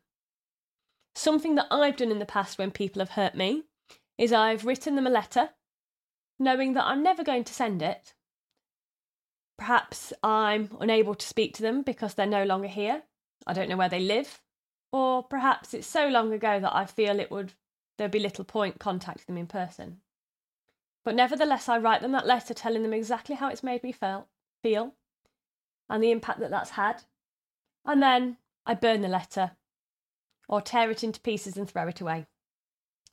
Something 1.15 1.55
that 1.55 1.67
I've 1.69 1.97
done 1.97 2.11
in 2.11 2.19
the 2.19 2.25
past 2.25 2.57
when 2.57 2.71
people 2.71 3.01
have 3.01 3.11
hurt 3.11 3.35
me 3.35 3.63
is 4.17 4.31
I've 4.31 4.65
written 4.65 4.95
them 4.95 5.07
a 5.07 5.11
letter, 5.11 5.49
knowing 6.39 6.73
that 6.73 6.85
I'm 6.85 7.03
never 7.03 7.23
going 7.23 7.43
to 7.43 7.53
send 7.53 7.81
it. 7.81 8.13
Perhaps 9.57 10.13
I'm 10.23 10.77
unable 10.79 11.15
to 11.15 11.27
speak 11.27 11.53
to 11.55 11.61
them 11.61 11.81
because 11.81 12.13
they're 12.13 12.25
no 12.25 12.45
longer 12.45 12.69
here. 12.69 13.03
I 13.45 13.51
don't 13.51 13.67
know 13.67 13.77
where 13.77 13.89
they 13.89 13.99
live. 13.99 14.41
Or 14.91 15.23
perhaps 15.23 15.73
it's 15.73 15.87
so 15.87 16.07
long 16.07 16.33
ago 16.33 16.59
that 16.59 16.75
I 16.75 16.85
feel 16.85 17.19
it 17.19 17.31
would 17.31 17.53
there'd 17.97 18.11
be 18.11 18.19
little 18.19 18.45
point 18.45 18.79
contacting 18.79 19.25
them 19.27 19.37
in 19.37 19.47
person. 19.47 19.99
But 21.03 21.15
nevertheless, 21.15 21.67
I 21.69 21.77
write 21.77 22.01
them 22.01 22.13
that 22.13 22.27
letter 22.27 22.53
telling 22.53 22.83
them 22.83 22.93
exactly 22.93 23.35
how 23.35 23.49
it's 23.49 23.63
made 23.63 23.83
me 23.83 23.91
feel, 23.91 24.27
feel 24.63 24.93
and 25.89 26.03
the 26.03 26.11
impact 26.11 26.39
that 26.39 26.51
that's 26.51 26.71
had. 26.71 27.03
And 27.85 28.01
then 28.01 28.37
I 28.65 28.73
burn 28.75 29.01
the 29.01 29.07
letter 29.07 29.51
or 30.47 30.61
tear 30.61 30.89
it 30.91 31.03
into 31.03 31.19
pieces 31.19 31.57
and 31.57 31.69
throw 31.69 31.87
it 31.87 32.01
away. 32.01 32.27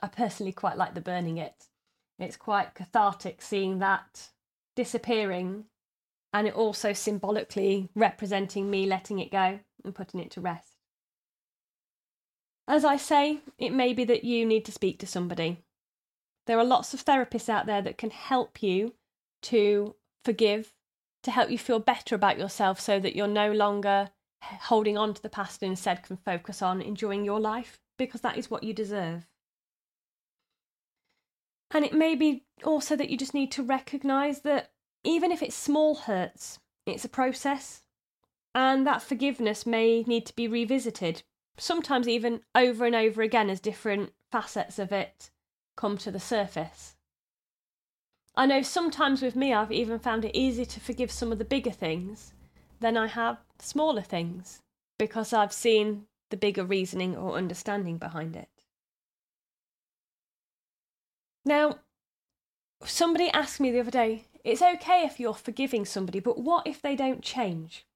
I 0.01 0.09
personally 0.09 0.53
quite 0.53 0.77
like 0.77 0.95
the 0.95 1.01
burning 1.01 1.39
it. 1.39 1.69
It's 2.19 2.37
quite 2.37 2.75
cathartic 2.75 3.43
seeing 3.43 3.79
that 3.81 4.29
disappearing 4.75 5.65
and 6.33 6.47
it 6.47 6.55
also 6.55 6.93
symbolically 6.93 7.89
representing 7.95 8.71
me 8.71 8.87
letting 8.87 9.19
it 9.19 9.31
go 9.31 9.61
and 9.85 9.95
putting 9.95 10.21
it 10.21 10.31
to 10.33 10.41
rest. 10.41 10.76
As 12.69 12.85
I 12.85 12.97
say, 12.97 13.41
it 13.59 13.71
may 13.71 13.93
be 13.93 14.05
that 14.05 14.25
you 14.25 14.45
need 14.45 14.65
to 14.65 14.73
speak 14.73 14.99
to 14.99 15.07
somebody. 15.07 15.59
There 16.47 16.59
are 16.59 16.65
lots 16.65 16.95
of 16.95 17.05
therapists 17.05 17.49
out 17.49 17.67
there 17.67 17.83
that 17.83 17.99
can 17.99 18.11
help 18.11 18.63
you 18.63 18.95
to 19.43 19.95
forgive, 20.25 20.73
to 21.23 21.31
help 21.31 21.51
you 21.51 21.59
feel 21.59 21.79
better 21.79 22.15
about 22.15 22.39
yourself 22.39 22.81
so 22.81 22.99
that 23.01 23.15
you're 23.15 23.27
no 23.29 23.53
longer 23.53 24.11
holding 24.43 24.97
on 24.97 25.15
to 25.15 25.23
the 25.23 25.29
past 25.29 25.63
and 25.63 25.71
instead 25.71 26.03
can 26.03 26.17
focus 26.17 26.63
on 26.63 26.81
enjoying 26.83 27.25
your 27.25 27.41
life 27.41 27.81
because 27.99 28.21
that 28.21 28.37
is 28.37 28.51
what 28.51 28.63
you 28.63 28.73
deserve. 28.73 29.27
And 31.71 31.85
it 31.85 31.95
may 31.95 32.15
be 32.15 32.45
also 32.65 32.97
that 32.97 33.11
you 33.11 33.17
just 33.17 33.35
need 33.35 33.51
to 33.53 33.63
recognize 33.63 34.41
that 34.41 34.71
even 35.03 35.33
if 35.33 35.43
it's 35.43 35.57
small 35.57 35.95
hurts, 35.95 36.59
it's 36.85 37.05
a 37.05 37.09
process, 37.09 37.83
and 38.55 38.87
that 38.87 39.03
forgiveness 39.03 39.67
may 39.67 40.03
need 40.05 40.27
to 40.27 40.35
be 40.35 40.47
revisited, 40.49 41.23
sometimes 41.59 42.09
even 42.09 42.41
over 42.55 42.85
and 42.85 42.95
over 42.95 43.23
again 43.23 43.51
as 43.51 43.61
different 43.61 44.13
facets 44.31 44.79
of 44.79 44.93
it 44.93 45.31
come 45.77 45.97
to 45.99 46.11
the 46.11 46.21
surface. 46.21 46.97
I 48.35 48.47
know 48.47 48.63
sometimes 48.63 49.23
with 49.23 49.35
me, 49.35 49.55
I've 49.55 49.73
even 49.73 49.99
found 49.99 50.25
it 50.25 50.37
easier 50.37 50.67
to 50.67 50.81
forgive 50.81 51.11
some 51.11 51.33
of 51.33 51.39
the 51.39 51.45
bigger 51.45 51.71
things 51.71 52.33
than 52.81 52.97
I 52.97 53.07
have 53.07 53.39
smaller 53.59 54.03
things 54.03 54.61
because 54.99 55.33
I've 55.33 55.53
seen 55.53 56.07
the 56.31 56.37
bigger 56.37 56.65
reasoning 56.65 57.17
or 57.17 57.37
understanding 57.37 57.97
behind 57.97 58.37
it. 58.37 58.49
Now, 61.45 61.79
somebody 62.85 63.31
asked 63.31 63.61
me 63.61 63.71
the 63.71 63.81
other 63.81 63.91
day, 63.91 64.25
it's 64.45 64.63
okay 64.63 65.03
if 65.03 65.19
you're 65.19 65.35
forgiving 65.35 65.85
somebody, 65.85 66.21
but 66.21 66.39
what 66.39 66.67
if 66.67 66.83
they 66.83 66.97
don't 66.97 67.23
change? 67.23 67.87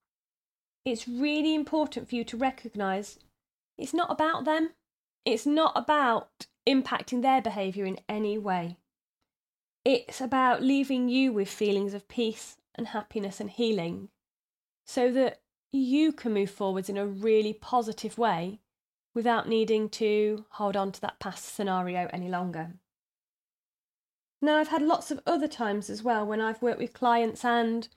It's 0.84 1.06
really 1.06 1.54
important 1.54 2.08
for 2.08 2.14
you 2.14 2.24
to 2.24 2.36
recognise 2.36 3.18
it's 3.80 3.94
not 3.94 4.10
about 4.10 4.44
them. 4.44 4.70
It's 5.24 5.46
not 5.46 5.72
about 5.74 6.46
impacting 6.68 7.22
their 7.22 7.40
behaviour 7.40 7.84
in 7.86 7.98
any 8.08 8.38
way. 8.38 8.76
It's 9.84 10.20
about 10.20 10.62
leaving 10.62 11.08
you 11.08 11.32
with 11.32 11.48
feelings 11.48 11.94
of 11.94 12.06
peace 12.06 12.58
and 12.74 12.88
happiness 12.88 13.40
and 13.40 13.50
healing 13.50 14.10
so 14.86 15.10
that 15.12 15.40
you 15.72 16.12
can 16.12 16.34
move 16.34 16.50
forwards 16.50 16.88
in 16.88 16.98
a 16.98 17.06
really 17.06 17.52
positive 17.52 18.18
way 18.18 18.60
without 19.14 19.48
needing 19.48 19.88
to 19.88 20.44
hold 20.50 20.76
on 20.76 20.92
to 20.92 21.00
that 21.00 21.18
past 21.18 21.54
scenario 21.54 22.08
any 22.12 22.28
longer. 22.28 22.74
Now, 24.42 24.58
I've 24.58 24.68
had 24.68 24.82
lots 24.82 25.10
of 25.10 25.20
other 25.26 25.48
times 25.48 25.90
as 25.90 26.02
well 26.02 26.26
when 26.26 26.40
I've 26.40 26.62
worked 26.62 26.78
with 26.78 26.94
clients, 26.94 27.44
and 27.44 27.88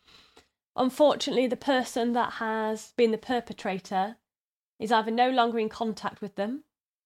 unfortunately, 0.76 1.48
the 1.48 1.56
person 1.56 2.14
that 2.14 2.34
has 2.34 2.94
been 2.98 3.12
the 3.12 3.18
perpetrator 3.18 4.18
is 4.84 4.92
either 4.92 5.10
no 5.10 5.30
longer 5.30 5.58
in 5.60 5.70
contact 5.70 6.22
with 6.22 6.36
them 6.36 6.66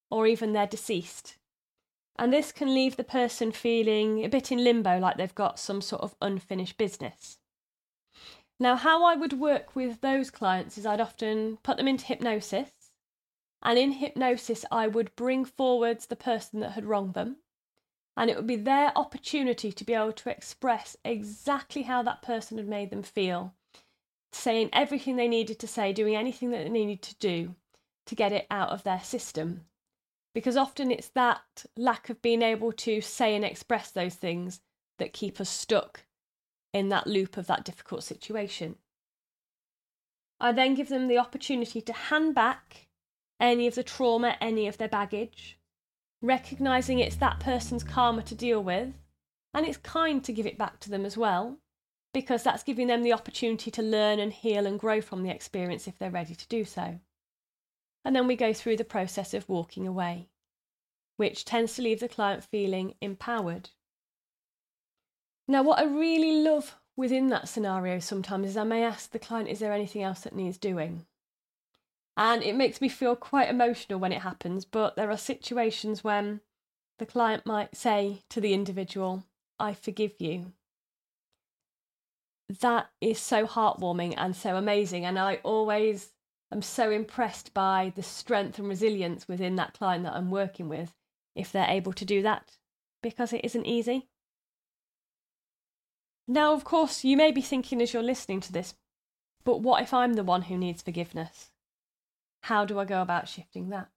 or 0.10 0.26
even 0.26 0.52
they're 0.52 0.66
deceased. 0.66 1.38
And 2.18 2.34
this 2.34 2.52
can 2.52 2.74
leave 2.74 2.98
the 2.98 3.04
person 3.04 3.52
feeling 3.52 4.26
a 4.26 4.30
bit 4.30 4.52
in 4.52 4.64
limbo, 4.64 4.98
like 4.98 5.18
they've 5.18 5.36
got 5.36 5.60
some 5.60 5.82
sort 5.82 6.02
of 6.02 6.16
unfinished 6.20 6.80
business. 6.80 7.38
Now, 8.60 8.76
how 8.76 9.06
I 9.06 9.14
would 9.14 9.34
work 9.34 9.76
with 9.76 10.02
those 10.02 10.32
clients 10.32 10.80
is 10.80 10.88
I'd 10.88 11.00
often 11.00 11.58
put 11.62 11.78
them 11.78 11.88
into 11.88 12.06
hypnosis, 12.06 12.72
and 13.62 13.78
in 13.78 13.92
hypnosis, 13.92 14.66
I 14.72 14.88
would 14.88 15.16
bring 15.16 15.46
forwards 15.46 16.08
the 16.08 16.16
person 16.16 16.60
that 16.62 16.72
had 16.72 16.86
wronged 16.86 17.14
them, 17.14 17.38
and 18.16 18.32
it 18.32 18.36
would 18.36 18.48
be 18.48 18.56
their 18.56 18.98
opportunity 18.98 19.72
to 19.72 19.84
be 19.84 19.94
able 19.94 20.14
to 20.14 20.32
express 20.32 20.98
exactly 21.06 21.84
how 21.84 22.02
that 22.02 22.24
person 22.24 22.58
had 22.58 22.68
made 22.68 22.90
them 22.90 23.04
feel, 23.04 23.54
saying 24.32 24.72
everything 24.74 25.16
they 25.16 25.28
needed 25.28 25.60
to 25.60 25.68
say, 25.68 25.94
doing 25.94 26.16
anything 26.16 26.50
that 26.50 26.64
they 26.64 26.70
needed 26.70 27.04
to 27.04 27.16
do 27.20 27.54
to 28.08 28.16
get 28.16 28.32
it 28.32 28.48
out 28.50 28.70
of 28.70 28.84
their 28.84 29.00
system. 29.00 29.66
Because 30.34 30.58
often 30.58 30.92
it's 30.92 31.10
that 31.10 31.66
lack 31.78 32.10
of 32.10 32.22
being 32.22 32.42
able 32.42 32.72
to 32.74 33.02
say 33.02 33.36
and 33.36 33.46
express 33.46 33.92
those 33.92 34.16
things 34.16 34.60
that 35.00 35.14
keep 35.14 35.40
us 35.40 35.50
stuck 35.50 36.04
in 36.74 36.90
that 36.90 37.08
loop 37.08 37.38
of 37.38 37.48
that 37.48 37.64
difficult 37.64 38.04
situation. 38.04 38.76
I 40.40 40.52
then 40.52 40.76
give 40.76 40.90
them 40.90 41.08
the 41.08 41.18
opportunity 41.18 41.82
to 41.82 41.94
hand 41.94 42.36
back 42.36 42.88
any 43.40 43.68
of 43.68 43.76
the 43.76 43.84
trauma, 43.84 44.36
any 44.40 44.68
of 44.68 44.78
their 44.78 44.88
baggage, 44.88 45.58
recognizing 46.22 47.00
it's 47.00 47.16
that 47.18 47.40
person's 47.40 47.84
karma 47.84 48.24
to 48.24 48.36
deal 48.36 48.62
with, 48.64 48.94
and 49.54 49.66
it's 49.66 49.78
kind 49.78 50.24
to 50.24 50.34
give 50.34 50.46
it 50.46 50.58
back 50.58 50.80
to 50.82 50.90
them 50.90 51.06
as 51.06 51.18
well, 51.18 51.58
because 52.14 52.44
that's 52.44 52.64
giving 52.64 52.88
them 52.88 53.04
the 53.04 53.14
opportunity 53.14 53.72
to 53.72 53.82
learn 53.82 54.20
and 54.20 54.34
heal 54.34 54.68
and 54.68 54.80
grow 54.80 55.02
from 55.02 55.24
the 55.24 55.32
experience 55.32 55.88
if 55.88 55.98
they're 55.98 56.12
ready 56.12 56.36
to 56.36 56.48
do 56.48 56.64
so. 56.64 57.00
And 58.06 58.16
then 58.16 58.28
we 58.28 58.36
go 58.36 58.54
through 58.54 58.78
the 58.78 58.84
process 58.84 59.34
of 59.34 59.50
walking 59.50 59.86
away, 59.88 60.30
which 61.18 61.46
tends 61.46 61.76
to 61.76 61.82
leave 61.82 62.00
the 62.00 62.08
client 62.08 62.44
feeling 62.44 62.94
empowered. 63.02 63.70
Now, 65.48 65.64
what 65.64 65.80
I 65.80 65.86
really 65.86 66.42
love 66.42 66.76
within 66.96 67.28
that 67.28 67.48
scenario 67.48 68.00
sometimes 68.00 68.50
is 68.50 68.58
I 68.58 68.64
may 68.64 68.84
ask 68.84 69.12
the 69.12 69.20
client, 69.20 69.50
is 69.50 69.60
there 69.60 69.74
anything 69.74 70.04
else 70.04 70.22
that 70.22 70.36
needs 70.36 70.58
doing? 70.58 71.06
And 72.18 72.42
it 72.42 72.56
makes 72.56 72.82
me 72.82 72.90
feel 72.90 73.16
quite 73.16 73.50
emotional 73.50 74.00
when 74.00 74.12
it 74.12 74.24
happens, 74.24 74.66
but 74.66 74.96
there 74.96 75.12
are 75.12 75.18
situations 75.18 76.04
when 76.04 76.42
the 76.98 77.06
client 77.06 77.46
might 77.46 77.76
say 77.76 78.24
to 78.30 78.42
the 78.42 78.54
individual, 78.54 79.24
I 79.60 79.74
forgive 79.74 80.14
you. 80.20 80.54
That 82.62 82.90
is 83.02 83.20
so 83.20 83.46
heartwarming 83.46 84.16
and 84.18 84.36
so 84.36 84.56
amazing. 84.56 85.06
And 85.06 85.20
I 85.20 85.36
always 85.44 86.14
am 86.52 86.62
so 86.62 86.92
impressed 86.92 87.54
by 87.54 87.92
the 87.96 88.04
strength 88.04 88.58
and 88.60 88.68
resilience 88.68 89.28
within 89.28 89.56
that 89.56 89.74
client 89.74 90.04
that 90.04 90.14
I'm 90.14 90.32
working 90.32 90.70
with 90.70 90.94
if 91.36 91.52
they're 91.52 91.70
able 91.70 91.94
to 91.94 92.06
do 92.06 92.22
that 92.22 92.58
because 93.04 93.34
it 93.34 93.44
isn't 93.44 93.66
easy. 93.66 94.08
Now, 96.28 96.54
of 96.54 96.64
course, 96.64 97.04
you 97.04 97.16
may 97.16 97.32
be 97.32 97.42
thinking 97.42 97.82
as 97.82 97.94
you're 97.94 98.04
listening 98.04 98.42
to 98.42 98.52
this, 98.52 98.74
but 99.46 99.62
what 99.62 99.82
if 99.82 99.94
I'm 99.94 100.14
the 100.14 100.24
one 100.24 100.44
who 100.44 100.58
needs 100.58 100.82
forgiveness? 100.82 101.52
How 102.44 102.66
do 102.66 102.80
I 102.80 102.86
go 102.86 103.02
about 103.02 103.30
shifting 103.30 103.70
that? 103.70 103.90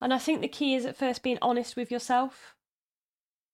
And 0.00 0.12
I 0.12 0.18
think 0.18 0.40
the 0.40 0.48
key 0.48 0.74
is 0.74 0.86
at 0.86 0.96
first 0.96 1.22
being 1.22 1.38
honest 1.40 1.76
with 1.76 1.90
yourself. 1.90 2.54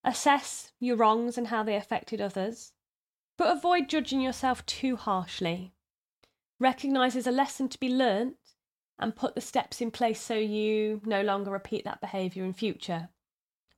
Assess 0.05 0.73
your 0.81 0.97
wrongs 0.97 1.37
and 1.37 1.49
how 1.49 1.63
they 1.63 1.77
affected 1.77 2.21
others, 2.21 2.73
but 3.37 3.57
avoid 3.57 3.89
judging 3.89 4.21
yourself 4.21 4.65
too 4.67 4.97
harshly. 4.97 5.75
Recognise 6.61 7.15
there's 7.15 7.27
a 7.27 7.33
lesson 7.33 7.69
to 7.71 7.81
be 7.81 7.89
learnt 7.89 8.37
and 8.99 9.17
put 9.17 9.35
the 9.35 9.41
steps 9.41 9.81
in 9.81 9.91
place 9.91 10.21
so 10.21 10.35
you 10.35 11.01
no 11.05 11.23
longer 11.23 11.51
repeat 11.51 11.85
that 11.85 12.01
behaviour 12.01 12.45
in 12.45 12.53
future. 12.53 13.09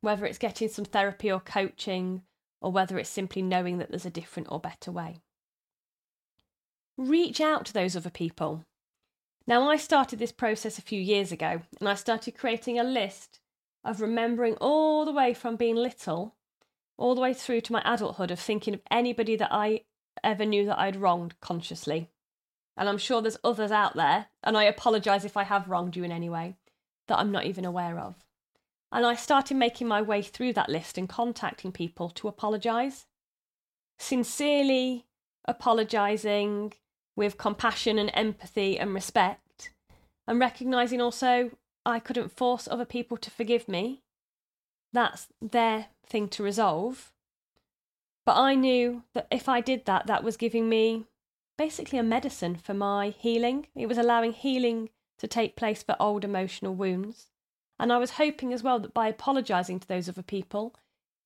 Whether 0.00 0.26
it's 0.26 0.38
getting 0.38 0.68
some 0.68 0.84
therapy 0.84 1.30
or 1.30 1.40
coaching, 1.40 2.22
or 2.60 2.72
whether 2.72 2.98
it's 2.98 3.08
simply 3.08 3.40
knowing 3.40 3.78
that 3.78 3.90
there's 3.90 4.04
a 4.04 4.10
different 4.10 4.48
or 4.50 4.58
better 4.58 4.90
way. 4.90 5.20
Reach 6.98 7.40
out 7.40 7.64
to 7.66 7.72
those 7.72 7.96
other 7.96 8.10
people. 8.10 8.64
Now, 9.46 9.68
I 9.70 9.76
started 9.76 10.18
this 10.18 10.32
process 10.32 10.76
a 10.76 10.82
few 10.82 11.00
years 11.00 11.32
ago 11.32 11.62
and 11.80 11.88
I 11.88 11.94
started 11.94 12.36
creating 12.36 12.78
a 12.78 12.84
list 12.84 13.40
of 13.84 14.00
remembering 14.00 14.56
all 14.60 15.04
the 15.04 15.12
way 15.12 15.34
from 15.34 15.56
being 15.56 15.76
little 15.76 16.36
all 16.96 17.16
the 17.16 17.20
way 17.20 17.34
through 17.34 17.60
to 17.62 17.72
my 17.72 17.82
adulthood 17.84 18.30
of 18.30 18.38
thinking 18.38 18.74
of 18.74 18.80
anybody 18.88 19.34
that 19.34 19.52
I 19.52 19.80
ever 20.22 20.44
knew 20.44 20.66
that 20.66 20.78
I'd 20.78 20.94
wronged 20.94 21.34
consciously. 21.40 22.11
And 22.76 22.88
I'm 22.88 22.98
sure 22.98 23.20
there's 23.20 23.38
others 23.44 23.70
out 23.70 23.94
there, 23.94 24.26
and 24.42 24.56
I 24.56 24.64
apologise 24.64 25.24
if 25.24 25.36
I 25.36 25.44
have 25.44 25.68
wronged 25.68 25.96
you 25.96 26.04
in 26.04 26.12
any 26.12 26.30
way 26.30 26.56
that 27.08 27.18
I'm 27.18 27.30
not 27.30 27.44
even 27.44 27.64
aware 27.64 27.98
of. 27.98 28.16
And 28.90 29.04
I 29.04 29.14
started 29.14 29.56
making 29.56 29.88
my 29.88 30.02
way 30.02 30.22
through 30.22 30.52
that 30.54 30.68
list 30.68 30.98
and 30.98 31.08
contacting 31.08 31.72
people 31.72 32.10
to 32.10 32.28
apologise. 32.28 33.06
Sincerely 33.98 35.06
apologising 35.46 36.72
with 37.16 37.38
compassion 37.38 37.98
and 37.98 38.10
empathy 38.14 38.78
and 38.78 38.94
respect, 38.94 39.70
and 40.26 40.40
recognising 40.40 41.00
also 41.00 41.50
I 41.84 41.98
couldn't 41.98 42.36
force 42.36 42.68
other 42.70 42.84
people 42.84 43.16
to 43.18 43.30
forgive 43.30 43.68
me. 43.68 44.02
That's 44.92 45.28
their 45.40 45.86
thing 46.06 46.28
to 46.28 46.42
resolve. 46.42 47.12
But 48.24 48.36
I 48.36 48.54
knew 48.54 49.02
that 49.14 49.26
if 49.30 49.48
I 49.48 49.60
did 49.60 49.84
that, 49.86 50.06
that 50.06 50.22
was 50.22 50.36
giving 50.36 50.68
me 50.68 51.06
basically 51.56 51.98
a 51.98 52.02
medicine 52.02 52.56
for 52.56 52.74
my 52.74 53.10
healing. 53.10 53.66
It 53.74 53.86
was 53.86 53.98
allowing 53.98 54.32
healing 54.32 54.90
to 55.18 55.26
take 55.26 55.56
place 55.56 55.82
for 55.82 55.96
old 56.00 56.24
emotional 56.24 56.74
wounds. 56.74 57.26
And 57.78 57.92
I 57.92 57.98
was 57.98 58.12
hoping 58.12 58.52
as 58.52 58.62
well 58.62 58.78
that 58.80 58.94
by 58.94 59.08
apologising 59.08 59.80
to 59.80 59.88
those 59.88 60.08
other 60.08 60.22
people, 60.22 60.74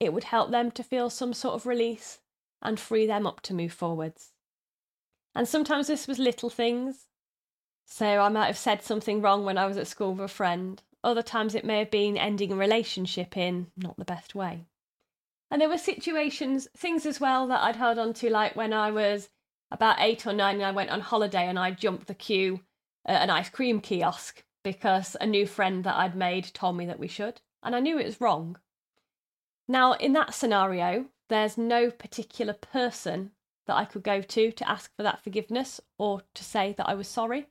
it 0.01 0.13
would 0.13 0.25
help 0.25 0.51
them 0.51 0.71
to 0.73 0.83
feel 0.83 1.11
some 1.11 1.33
sort 1.33 1.55
of 1.55 1.67
release 1.67 2.21
and 2.63 2.79
free 2.79 3.07
them 3.07 3.27
up 3.27 3.41
to 3.43 3.55
move 3.55 3.73
forwards. 3.73 4.33
And 5.35 5.47
sometimes 5.47 5.87
this 5.87 6.07
was 6.07 6.19
little 6.19 6.51
things. 6.51 7.09
So 7.85 8.07
I 8.21 8.29
might 8.29 8.47
have 8.47 8.59
said 8.59 8.83
something 8.83 9.21
wrong 9.21 9.45
when 9.45 9.59
I 9.59 9.67
was 9.67 9.77
at 9.77 9.87
school 9.87 10.13
with 10.13 10.25
a 10.25 10.29
friend. 10.29 10.83
Other 11.05 11.23
times 11.23 11.55
it 11.55 11.65
may 11.65 11.79
have 11.79 11.91
been 11.91 12.17
ending 12.17 12.51
a 12.53 12.57
relationship 12.57 13.37
in 13.37 13.69
not 13.77 13.97
the 13.97 14.05
best 14.05 14.35
way. 14.35 14.67
And 15.51 15.61
there 15.61 15.69
were 15.69 15.79
situations, 15.79 16.69
things 16.77 17.07
as 17.07 17.21
well 17.21 17.47
that 17.47 17.63
I'd 17.63 17.77
held 17.77 17.99
on 17.99 18.13
to, 18.15 18.31
like 18.31 18.57
when 18.57 18.73
I 18.73 18.91
was 18.91 19.29
about 19.71 20.01
eight 20.01 20.27
or 20.27 20.33
nine 20.33 20.61
I 20.63 20.71
went 20.71 20.91
on 20.91 21.01
holiday 21.01 21.47
and 21.49 21.59
I 21.59 21.71
jumped 21.73 22.07
the 22.07 22.15
queue 22.15 22.61
at 23.05 23.23
an 23.23 23.31
ice 23.31 23.49
cream 23.49 23.81
kiosk 23.81 24.43
because 24.63 25.17
a 25.21 25.27
new 25.27 25.47
friend 25.47 25.85
that 25.85 25.97
I'd 25.97 26.17
made 26.17 26.53
told 26.53 26.77
me 26.77 26.87
that 26.87 26.99
we 26.99 27.09
should. 27.09 27.41
And 27.63 27.75
I 27.75 27.81
knew 27.81 27.99
it 27.99 28.07
was 28.07 28.21
wrong. 28.21 28.59
Now, 29.69 29.93
in 29.93 30.13
that 30.13 30.35
scenario, 30.35 31.07
there's 31.29 31.59
no 31.59 31.91
particular 31.91 32.53
person 32.53 33.33
that 33.67 33.77
I 33.77 33.85
could 33.85 34.03
go 34.03 34.21
to 34.21 34.53
to 34.53 34.69
ask 34.69 34.95
for 34.97 35.03
that 35.03 35.23
forgiveness 35.23 35.81
or 35.99 36.23
to 36.35 36.45
say 36.45 36.75
that 36.77 36.89
I 36.89 36.95
was 36.95 37.09
sorry. 37.09 37.47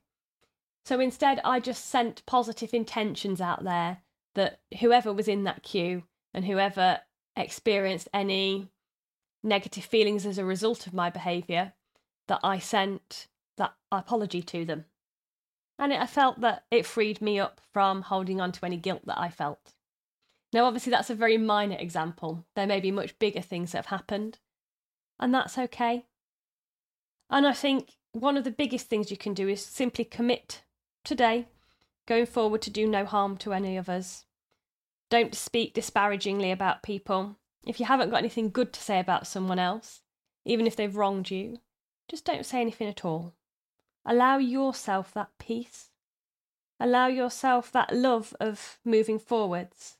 So 0.85 0.99
instead, 0.99 1.41
I 1.43 1.59
just 1.59 1.85
sent 1.85 2.25
positive 2.25 2.73
intentions 2.73 3.41
out 3.41 3.63
there 3.63 3.99
that 4.35 4.59
whoever 4.79 5.11
was 5.11 5.27
in 5.27 5.43
that 5.43 5.63
queue 5.63 6.03
and 6.33 6.45
whoever 6.45 6.99
experienced 7.35 8.07
any 8.13 8.69
negative 9.43 9.85
feelings 9.85 10.25
as 10.25 10.37
a 10.37 10.45
result 10.45 10.87
of 10.87 10.93
my 10.93 11.09
behaviour, 11.09 11.73
that 12.27 12.39
I 12.43 12.59
sent 12.59 13.27
that 13.57 13.73
apology 13.91 14.41
to 14.43 14.65
them. 14.65 14.85
And 15.77 15.91
it, 15.91 15.99
I 15.99 16.07
felt 16.07 16.41
that 16.41 16.65
it 16.71 16.85
freed 16.85 17.21
me 17.21 17.39
up 17.39 17.61
from 17.71 18.03
holding 18.03 18.39
on 18.39 18.51
to 18.53 18.65
any 18.65 18.77
guilt 18.77 19.01
that 19.05 19.19
I 19.19 19.29
felt. 19.29 19.73
Now, 20.53 20.65
obviously, 20.65 20.91
that's 20.91 21.09
a 21.09 21.15
very 21.15 21.37
minor 21.37 21.75
example. 21.77 22.45
There 22.55 22.67
may 22.67 22.79
be 22.79 22.91
much 22.91 23.19
bigger 23.19 23.41
things 23.41 23.71
that 23.71 23.79
have 23.79 23.85
happened 23.87 24.39
and 25.19 25.33
that's 25.33 25.57
okay. 25.57 26.05
And 27.29 27.47
I 27.47 27.53
think 27.53 27.93
one 28.11 28.37
of 28.37 28.43
the 28.43 28.51
biggest 28.51 28.87
things 28.87 29.11
you 29.11 29.17
can 29.17 29.33
do 29.33 29.47
is 29.47 29.63
simply 29.63 30.05
commit 30.05 30.63
today, 31.03 31.47
going 32.05 32.25
forward, 32.25 32.61
to 32.63 32.69
do 32.69 32.87
no 32.87 33.05
harm 33.05 33.37
to 33.37 33.53
any 33.53 33.77
of 33.77 33.89
us. 33.89 34.25
Don't 35.09 35.35
speak 35.35 35.73
disparagingly 35.73 36.51
about 36.51 36.83
people. 36.83 37.37
If 37.65 37.79
you 37.79 37.85
haven't 37.85 38.09
got 38.09 38.17
anything 38.19 38.49
good 38.49 38.73
to 38.73 38.81
say 38.81 38.99
about 38.99 39.27
someone 39.27 39.59
else, 39.59 40.01
even 40.45 40.67
if 40.67 40.75
they've 40.75 40.95
wronged 40.95 41.31
you, 41.31 41.59
just 42.07 42.25
don't 42.25 42.45
say 42.45 42.61
anything 42.61 42.87
at 42.87 43.03
all. 43.03 43.33
Allow 44.05 44.37
yourself 44.37 45.13
that 45.13 45.29
peace. 45.39 45.89
Allow 46.79 47.07
yourself 47.07 47.71
that 47.71 47.95
love 47.95 48.35
of 48.39 48.77
moving 48.83 49.17
forwards. 49.17 49.97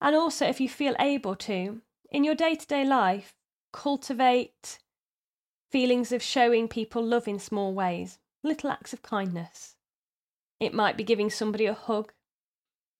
And 0.00 0.16
also, 0.16 0.46
if 0.46 0.60
you 0.60 0.68
feel 0.68 0.94
able 0.98 1.36
to, 1.36 1.80
in 2.10 2.24
your 2.24 2.34
day 2.34 2.54
to 2.54 2.66
day 2.66 2.84
life, 2.84 3.34
cultivate 3.72 4.78
feelings 5.70 6.12
of 6.12 6.22
showing 6.22 6.68
people 6.68 7.02
love 7.02 7.26
in 7.26 7.38
small 7.38 7.72
ways, 7.72 8.18
little 8.42 8.70
acts 8.70 8.92
of 8.92 9.02
kindness. 9.02 9.76
It 10.60 10.74
might 10.74 10.96
be 10.96 11.04
giving 11.04 11.30
somebody 11.30 11.66
a 11.66 11.74
hug. 11.74 12.12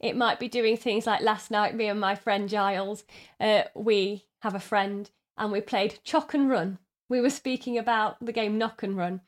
It 0.00 0.16
might 0.16 0.40
be 0.40 0.48
doing 0.48 0.76
things 0.76 1.06
like 1.06 1.22
last 1.22 1.50
night, 1.50 1.74
me 1.74 1.86
and 1.86 2.00
my 2.00 2.14
friend 2.14 2.48
Giles, 2.48 3.04
uh, 3.40 3.62
we 3.74 4.26
have 4.42 4.54
a 4.54 4.60
friend 4.60 5.10
and 5.36 5.52
we 5.52 5.60
played 5.60 6.00
Chock 6.04 6.34
and 6.34 6.50
Run. 6.50 6.78
We 7.14 7.20
were 7.20 7.30
speaking 7.30 7.78
about 7.78 8.16
the 8.20 8.32
game 8.32 8.58
Knock 8.58 8.82
and 8.82 8.96
Run, 8.96 9.20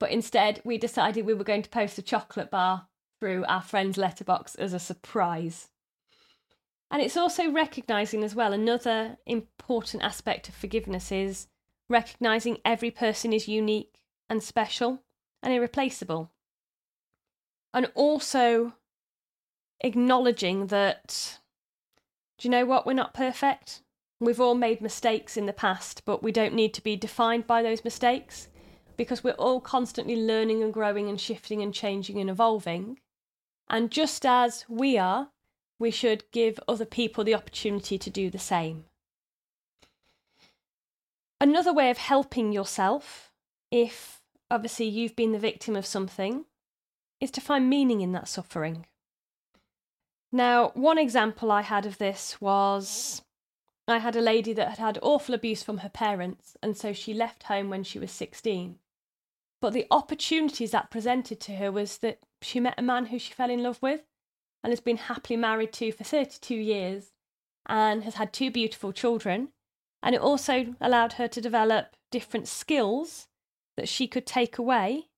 but 0.00 0.10
instead 0.10 0.60
we 0.64 0.76
decided 0.76 1.24
we 1.24 1.34
were 1.34 1.44
going 1.44 1.62
to 1.62 1.70
post 1.70 1.96
a 1.96 2.02
chocolate 2.02 2.50
bar 2.50 2.88
through 3.20 3.44
our 3.44 3.62
friend's 3.62 3.96
letterbox 3.96 4.56
as 4.56 4.72
a 4.72 4.80
surprise. 4.80 5.68
And 6.90 7.00
it's 7.00 7.16
also 7.16 7.48
recognizing 7.48 8.24
as 8.24 8.34
well 8.34 8.52
another 8.52 9.18
important 9.24 10.02
aspect 10.02 10.48
of 10.48 10.56
forgiveness 10.56 11.12
is 11.12 11.46
recognizing 11.88 12.58
every 12.64 12.90
person 12.90 13.32
is 13.32 13.46
unique 13.46 14.00
and 14.28 14.42
special 14.42 15.04
and 15.40 15.54
irreplaceable. 15.54 16.32
And 17.72 17.88
also 17.94 18.72
acknowledging 19.80 20.66
that, 20.66 21.38
do 22.36 22.48
you 22.48 22.50
know 22.50 22.66
what? 22.66 22.84
We're 22.84 22.94
not 22.94 23.14
perfect. 23.14 23.82
We've 24.20 24.40
all 24.40 24.54
made 24.54 24.80
mistakes 24.80 25.36
in 25.36 25.46
the 25.46 25.52
past, 25.52 26.02
but 26.04 26.22
we 26.22 26.32
don't 26.32 26.54
need 26.54 26.74
to 26.74 26.82
be 26.82 26.96
defined 26.96 27.46
by 27.46 27.62
those 27.62 27.84
mistakes 27.84 28.48
because 28.96 29.22
we're 29.22 29.32
all 29.32 29.60
constantly 29.60 30.16
learning 30.16 30.62
and 30.62 30.74
growing 30.74 31.08
and 31.08 31.20
shifting 31.20 31.62
and 31.62 31.72
changing 31.72 32.20
and 32.20 32.28
evolving. 32.28 32.98
And 33.70 33.92
just 33.92 34.26
as 34.26 34.64
we 34.68 34.98
are, 34.98 35.28
we 35.78 35.92
should 35.92 36.24
give 36.32 36.58
other 36.66 36.84
people 36.84 37.22
the 37.22 37.34
opportunity 37.34 37.96
to 37.96 38.10
do 38.10 38.28
the 38.28 38.38
same. 38.38 38.86
Another 41.40 41.72
way 41.72 41.90
of 41.90 41.98
helping 41.98 42.52
yourself, 42.52 43.30
if 43.70 44.20
obviously 44.50 44.86
you've 44.86 45.14
been 45.14 45.30
the 45.30 45.38
victim 45.38 45.76
of 45.76 45.86
something, 45.86 46.46
is 47.20 47.30
to 47.30 47.40
find 47.40 47.70
meaning 47.70 48.00
in 48.00 48.10
that 48.12 48.26
suffering. 48.26 48.86
Now, 50.32 50.72
one 50.74 50.98
example 50.98 51.52
I 51.52 51.62
had 51.62 51.86
of 51.86 51.98
this 51.98 52.40
was 52.40 53.22
I 53.88 53.98
had 53.98 54.16
a 54.16 54.20
lady 54.20 54.52
that 54.52 54.68
had 54.68 54.78
had 54.78 54.98
awful 55.02 55.34
abuse 55.34 55.62
from 55.62 55.78
her 55.78 55.88
parents, 55.88 56.56
and 56.62 56.76
so 56.76 56.92
she 56.92 57.14
left 57.14 57.44
home 57.44 57.70
when 57.70 57.84
she 57.84 57.98
was 57.98 58.10
16. 58.10 58.78
But 59.60 59.72
the 59.72 59.86
opportunities 59.90 60.70
that 60.72 60.90
presented 60.90 61.40
to 61.40 61.56
her 61.56 61.72
was 61.72 61.98
that 61.98 62.20
she 62.42 62.60
met 62.60 62.78
a 62.78 62.82
man 62.82 63.06
who 63.06 63.18
she 63.18 63.32
fell 63.32 63.50
in 63.50 63.62
love 63.62 63.80
with 63.82 64.02
and 64.62 64.70
has 64.70 64.80
been 64.80 64.98
happily 64.98 65.36
married 65.36 65.72
to 65.74 65.90
for 65.90 66.04
32 66.04 66.54
years 66.54 67.12
and 67.66 68.04
has 68.04 68.14
had 68.14 68.32
two 68.32 68.50
beautiful 68.50 68.92
children. 68.92 69.48
And 70.02 70.14
it 70.14 70.20
also 70.20 70.76
allowed 70.80 71.14
her 71.14 71.26
to 71.26 71.40
develop 71.40 71.96
different 72.10 72.46
skills 72.46 73.26
that 73.76 73.88
she 73.88 74.06
could 74.06 74.26
take 74.26 74.58
away 74.58 75.08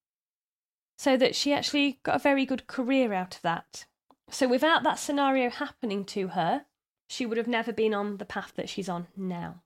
so 0.97 1.17
that 1.17 1.35
she 1.35 1.53
actually 1.53 1.99
got 2.03 2.17
a 2.17 2.21
very 2.21 2.47
good 2.47 2.67
career 2.67 3.13
out 3.13 3.37
of 3.37 3.43
that. 3.43 3.87
So 4.31 4.49
without 4.49 4.83
that 4.85 4.99
scenario 4.99 5.51
happening 5.51 6.05
to 6.07 6.29
her, 6.29 6.67
she 7.11 7.27
would 7.27 7.39
have 7.39 7.49
never 7.49 7.73
been 7.73 7.93
on 7.93 8.19
the 8.19 8.25
path 8.25 8.53
that 8.55 8.69
she's 8.69 8.89
on 8.89 9.09
now. 9.17 9.63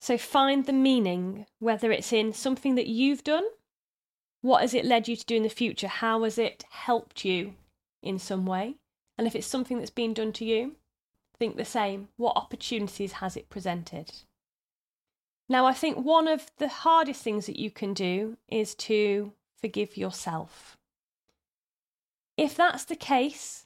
So 0.00 0.16
find 0.16 0.64
the 0.64 0.72
meaning, 0.72 1.46
whether 1.58 1.90
it's 1.90 2.12
in 2.12 2.32
something 2.32 2.76
that 2.76 2.86
you've 2.86 3.24
done, 3.24 3.42
what 4.40 4.60
has 4.60 4.72
it 4.72 4.84
led 4.84 5.08
you 5.08 5.16
to 5.16 5.26
do 5.26 5.34
in 5.34 5.42
the 5.42 5.48
future? 5.48 5.88
How 5.88 6.22
has 6.22 6.38
it 6.38 6.64
helped 6.70 7.24
you 7.24 7.54
in 8.04 8.20
some 8.20 8.46
way? 8.46 8.76
And 9.18 9.26
if 9.26 9.34
it's 9.34 9.48
something 9.48 9.78
that's 9.78 9.90
been 9.90 10.14
done 10.14 10.32
to 10.34 10.44
you, 10.44 10.76
think 11.40 11.56
the 11.56 11.64
same. 11.64 12.06
What 12.16 12.36
opportunities 12.36 13.14
has 13.14 13.36
it 13.36 13.50
presented? 13.50 14.12
Now, 15.48 15.66
I 15.66 15.72
think 15.72 15.98
one 15.98 16.28
of 16.28 16.52
the 16.58 16.68
hardest 16.68 17.22
things 17.22 17.46
that 17.46 17.58
you 17.58 17.72
can 17.72 17.94
do 17.94 18.36
is 18.46 18.76
to 18.76 19.32
forgive 19.60 19.96
yourself. 19.96 20.76
If 22.36 22.54
that's 22.54 22.84
the 22.84 22.94
case, 22.94 23.65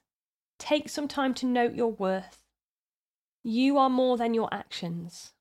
take 0.60 0.88
some 0.88 1.08
time 1.08 1.34
to 1.34 1.46
note 1.46 1.74
your 1.74 1.90
worth. 1.90 2.44
You 3.42 3.78
are 3.78 3.90
more 3.90 4.16
than 4.16 4.34
your 4.34 4.48
actions. 4.52 5.32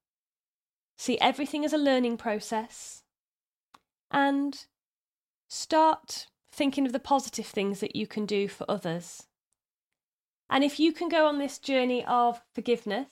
See 0.97 1.19
everything 1.19 1.63
as 1.63 1.73
a 1.73 1.77
learning 1.77 2.17
process 2.17 3.03
and 4.09 4.65
start 5.47 6.27
thinking 6.51 6.85
of 6.85 6.93
the 6.93 6.99
positive 6.99 7.45
things 7.45 7.79
that 7.81 7.95
you 7.95 8.07
can 8.07 8.25
do 8.25 8.47
for 8.47 8.65
others. 8.69 9.27
And 10.49 10.63
if 10.63 10.79
you 10.79 10.91
can 10.91 11.09
go 11.09 11.27
on 11.27 11.37
this 11.37 11.59
journey 11.59 12.03
of 12.05 12.41
forgiveness, 12.55 13.09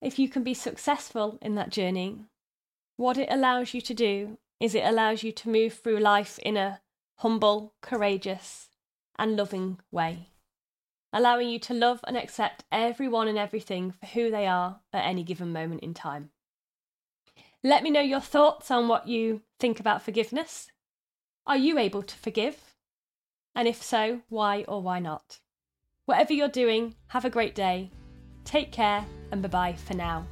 if 0.00 0.18
you 0.18 0.28
can 0.28 0.42
be 0.42 0.54
successful 0.54 1.38
in 1.40 1.54
that 1.54 1.70
journey, 1.70 2.24
what 2.96 3.16
it 3.16 3.28
allows 3.30 3.72
you 3.72 3.80
to 3.82 3.94
do 3.94 4.38
is 4.58 4.74
it 4.74 4.84
allows 4.84 5.22
you 5.22 5.32
to 5.32 5.48
move 5.48 5.74
through 5.74 5.98
life 5.98 6.38
in 6.40 6.56
a 6.56 6.80
humble, 7.16 7.74
courageous, 7.80 8.68
and 9.18 9.36
loving 9.36 9.78
way 9.90 10.28
allowing 11.12 11.48
you 11.48 11.58
to 11.58 11.74
love 11.74 12.00
and 12.04 12.16
accept 12.16 12.64
everyone 12.72 13.28
and 13.28 13.36
everything 13.36 13.92
for 13.92 14.06
who 14.06 14.30
they 14.30 14.46
are 14.46 14.80
at 14.92 15.04
any 15.04 15.22
given 15.22 15.52
moment 15.52 15.82
in 15.82 15.92
time. 15.92 16.30
Let 17.62 17.82
me 17.82 17.90
know 17.90 18.00
your 18.00 18.20
thoughts 18.20 18.70
on 18.70 18.88
what 18.88 19.06
you 19.06 19.42
think 19.60 19.78
about 19.78 20.02
forgiveness. 20.02 20.68
Are 21.46 21.56
you 21.56 21.78
able 21.78 22.02
to 22.02 22.16
forgive? 22.16 22.56
And 23.54 23.68
if 23.68 23.82
so, 23.82 24.22
why 24.28 24.64
or 24.66 24.82
why 24.82 24.98
not? 24.98 25.38
Whatever 26.06 26.32
you're 26.32 26.48
doing, 26.48 26.94
have 27.08 27.24
a 27.24 27.30
great 27.30 27.54
day. 27.54 27.90
Take 28.44 28.72
care 28.72 29.04
and 29.30 29.42
bye 29.42 29.48
bye 29.48 29.74
for 29.74 29.94
now. 29.94 30.26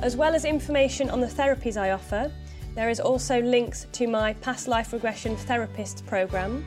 As 0.00 0.16
well 0.16 0.34
as 0.34 0.46
information 0.46 1.10
on 1.10 1.20
the 1.20 1.26
therapies 1.26 1.76
I 1.76 1.90
offer, 1.90 2.32
there 2.74 2.88
is 2.88 3.00
also 3.00 3.42
links 3.42 3.86
to 3.92 4.08
my 4.08 4.32
past 4.44 4.66
life 4.66 4.94
regression 4.94 5.36
therapist 5.36 6.06
programme 6.06 6.64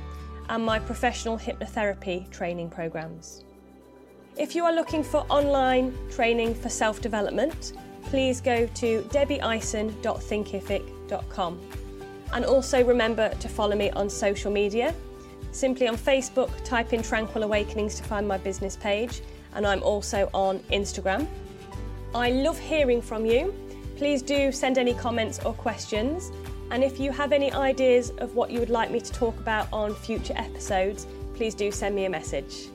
and 0.49 0.63
my 0.63 0.77
professional 0.77 1.35
hypnotherapy 1.35 2.29
training 2.29 2.69
programmes. 2.69 3.43
If 4.37 4.53
you 4.53 4.63
are 4.63 4.71
looking 4.71 5.03
for 5.03 5.25
online 5.31 5.97
training 6.11 6.53
for 6.53 6.69
self 6.69 7.01
development, 7.01 7.73
please 8.03 8.39
go 8.39 8.67
to 8.67 9.01
debbieison.thinkific.com. 9.01 11.59
And 12.33 12.45
also 12.45 12.83
remember 12.83 13.29
to 13.29 13.49
follow 13.49 13.75
me 13.75 13.89
on 13.89 14.11
social 14.11 14.51
media 14.51 14.93
Simply 15.57 15.87
on 15.87 15.97
Facebook, 15.97 16.51
type 16.63 16.93
in 16.93 17.01
Tranquil 17.01 17.41
Awakenings 17.41 17.95
to 17.95 18.03
find 18.03 18.27
my 18.27 18.37
business 18.37 18.75
page, 18.75 19.23
and 19.55 19.65
I'm 19.65 19.81
also 19.81 20.29
on 20.31 20.59
Instagram. 20.71 21.25
I 22.13 22.29
love 22.29 22.59
hearing 22.59 23.01
from 23.01 23.25
you. 23.25 23.55
Please 23.95 24.21
do 24.21 24.51
send 24.51 24.77
any 24.77 24.93
comments 24.93 25.39
or 25.43 25.53
questions. 25.53 26.31
And 26.69 26.83
if 26.83 26.99
you 26.99 27.11
have 27.11 27.31
any 27.31 27.51
ideas 27.51 28.11
of 28.19 28.35
what 28.35 28.51
you 28.51 28.59
would 28.59 28.69
like 28.69 28.91
me 28.91 28.99
to 28.99 29.11
talk 29.11 29.35
about 29.39 29.67
on 29.73 29.95
future 29.95 30.35
episodes, 30.37 31.07
please 31.33 31.55
do 31.55 31.71
send 31.71 31.95
me 31.95 32.05
a 32.05 32.09
message. 32.11 32.67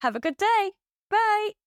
Have 0.00 0.16
a 0.16 0.20
good 0.20 0.36
day. 0.36 0.72
Bye. 1.10 1.59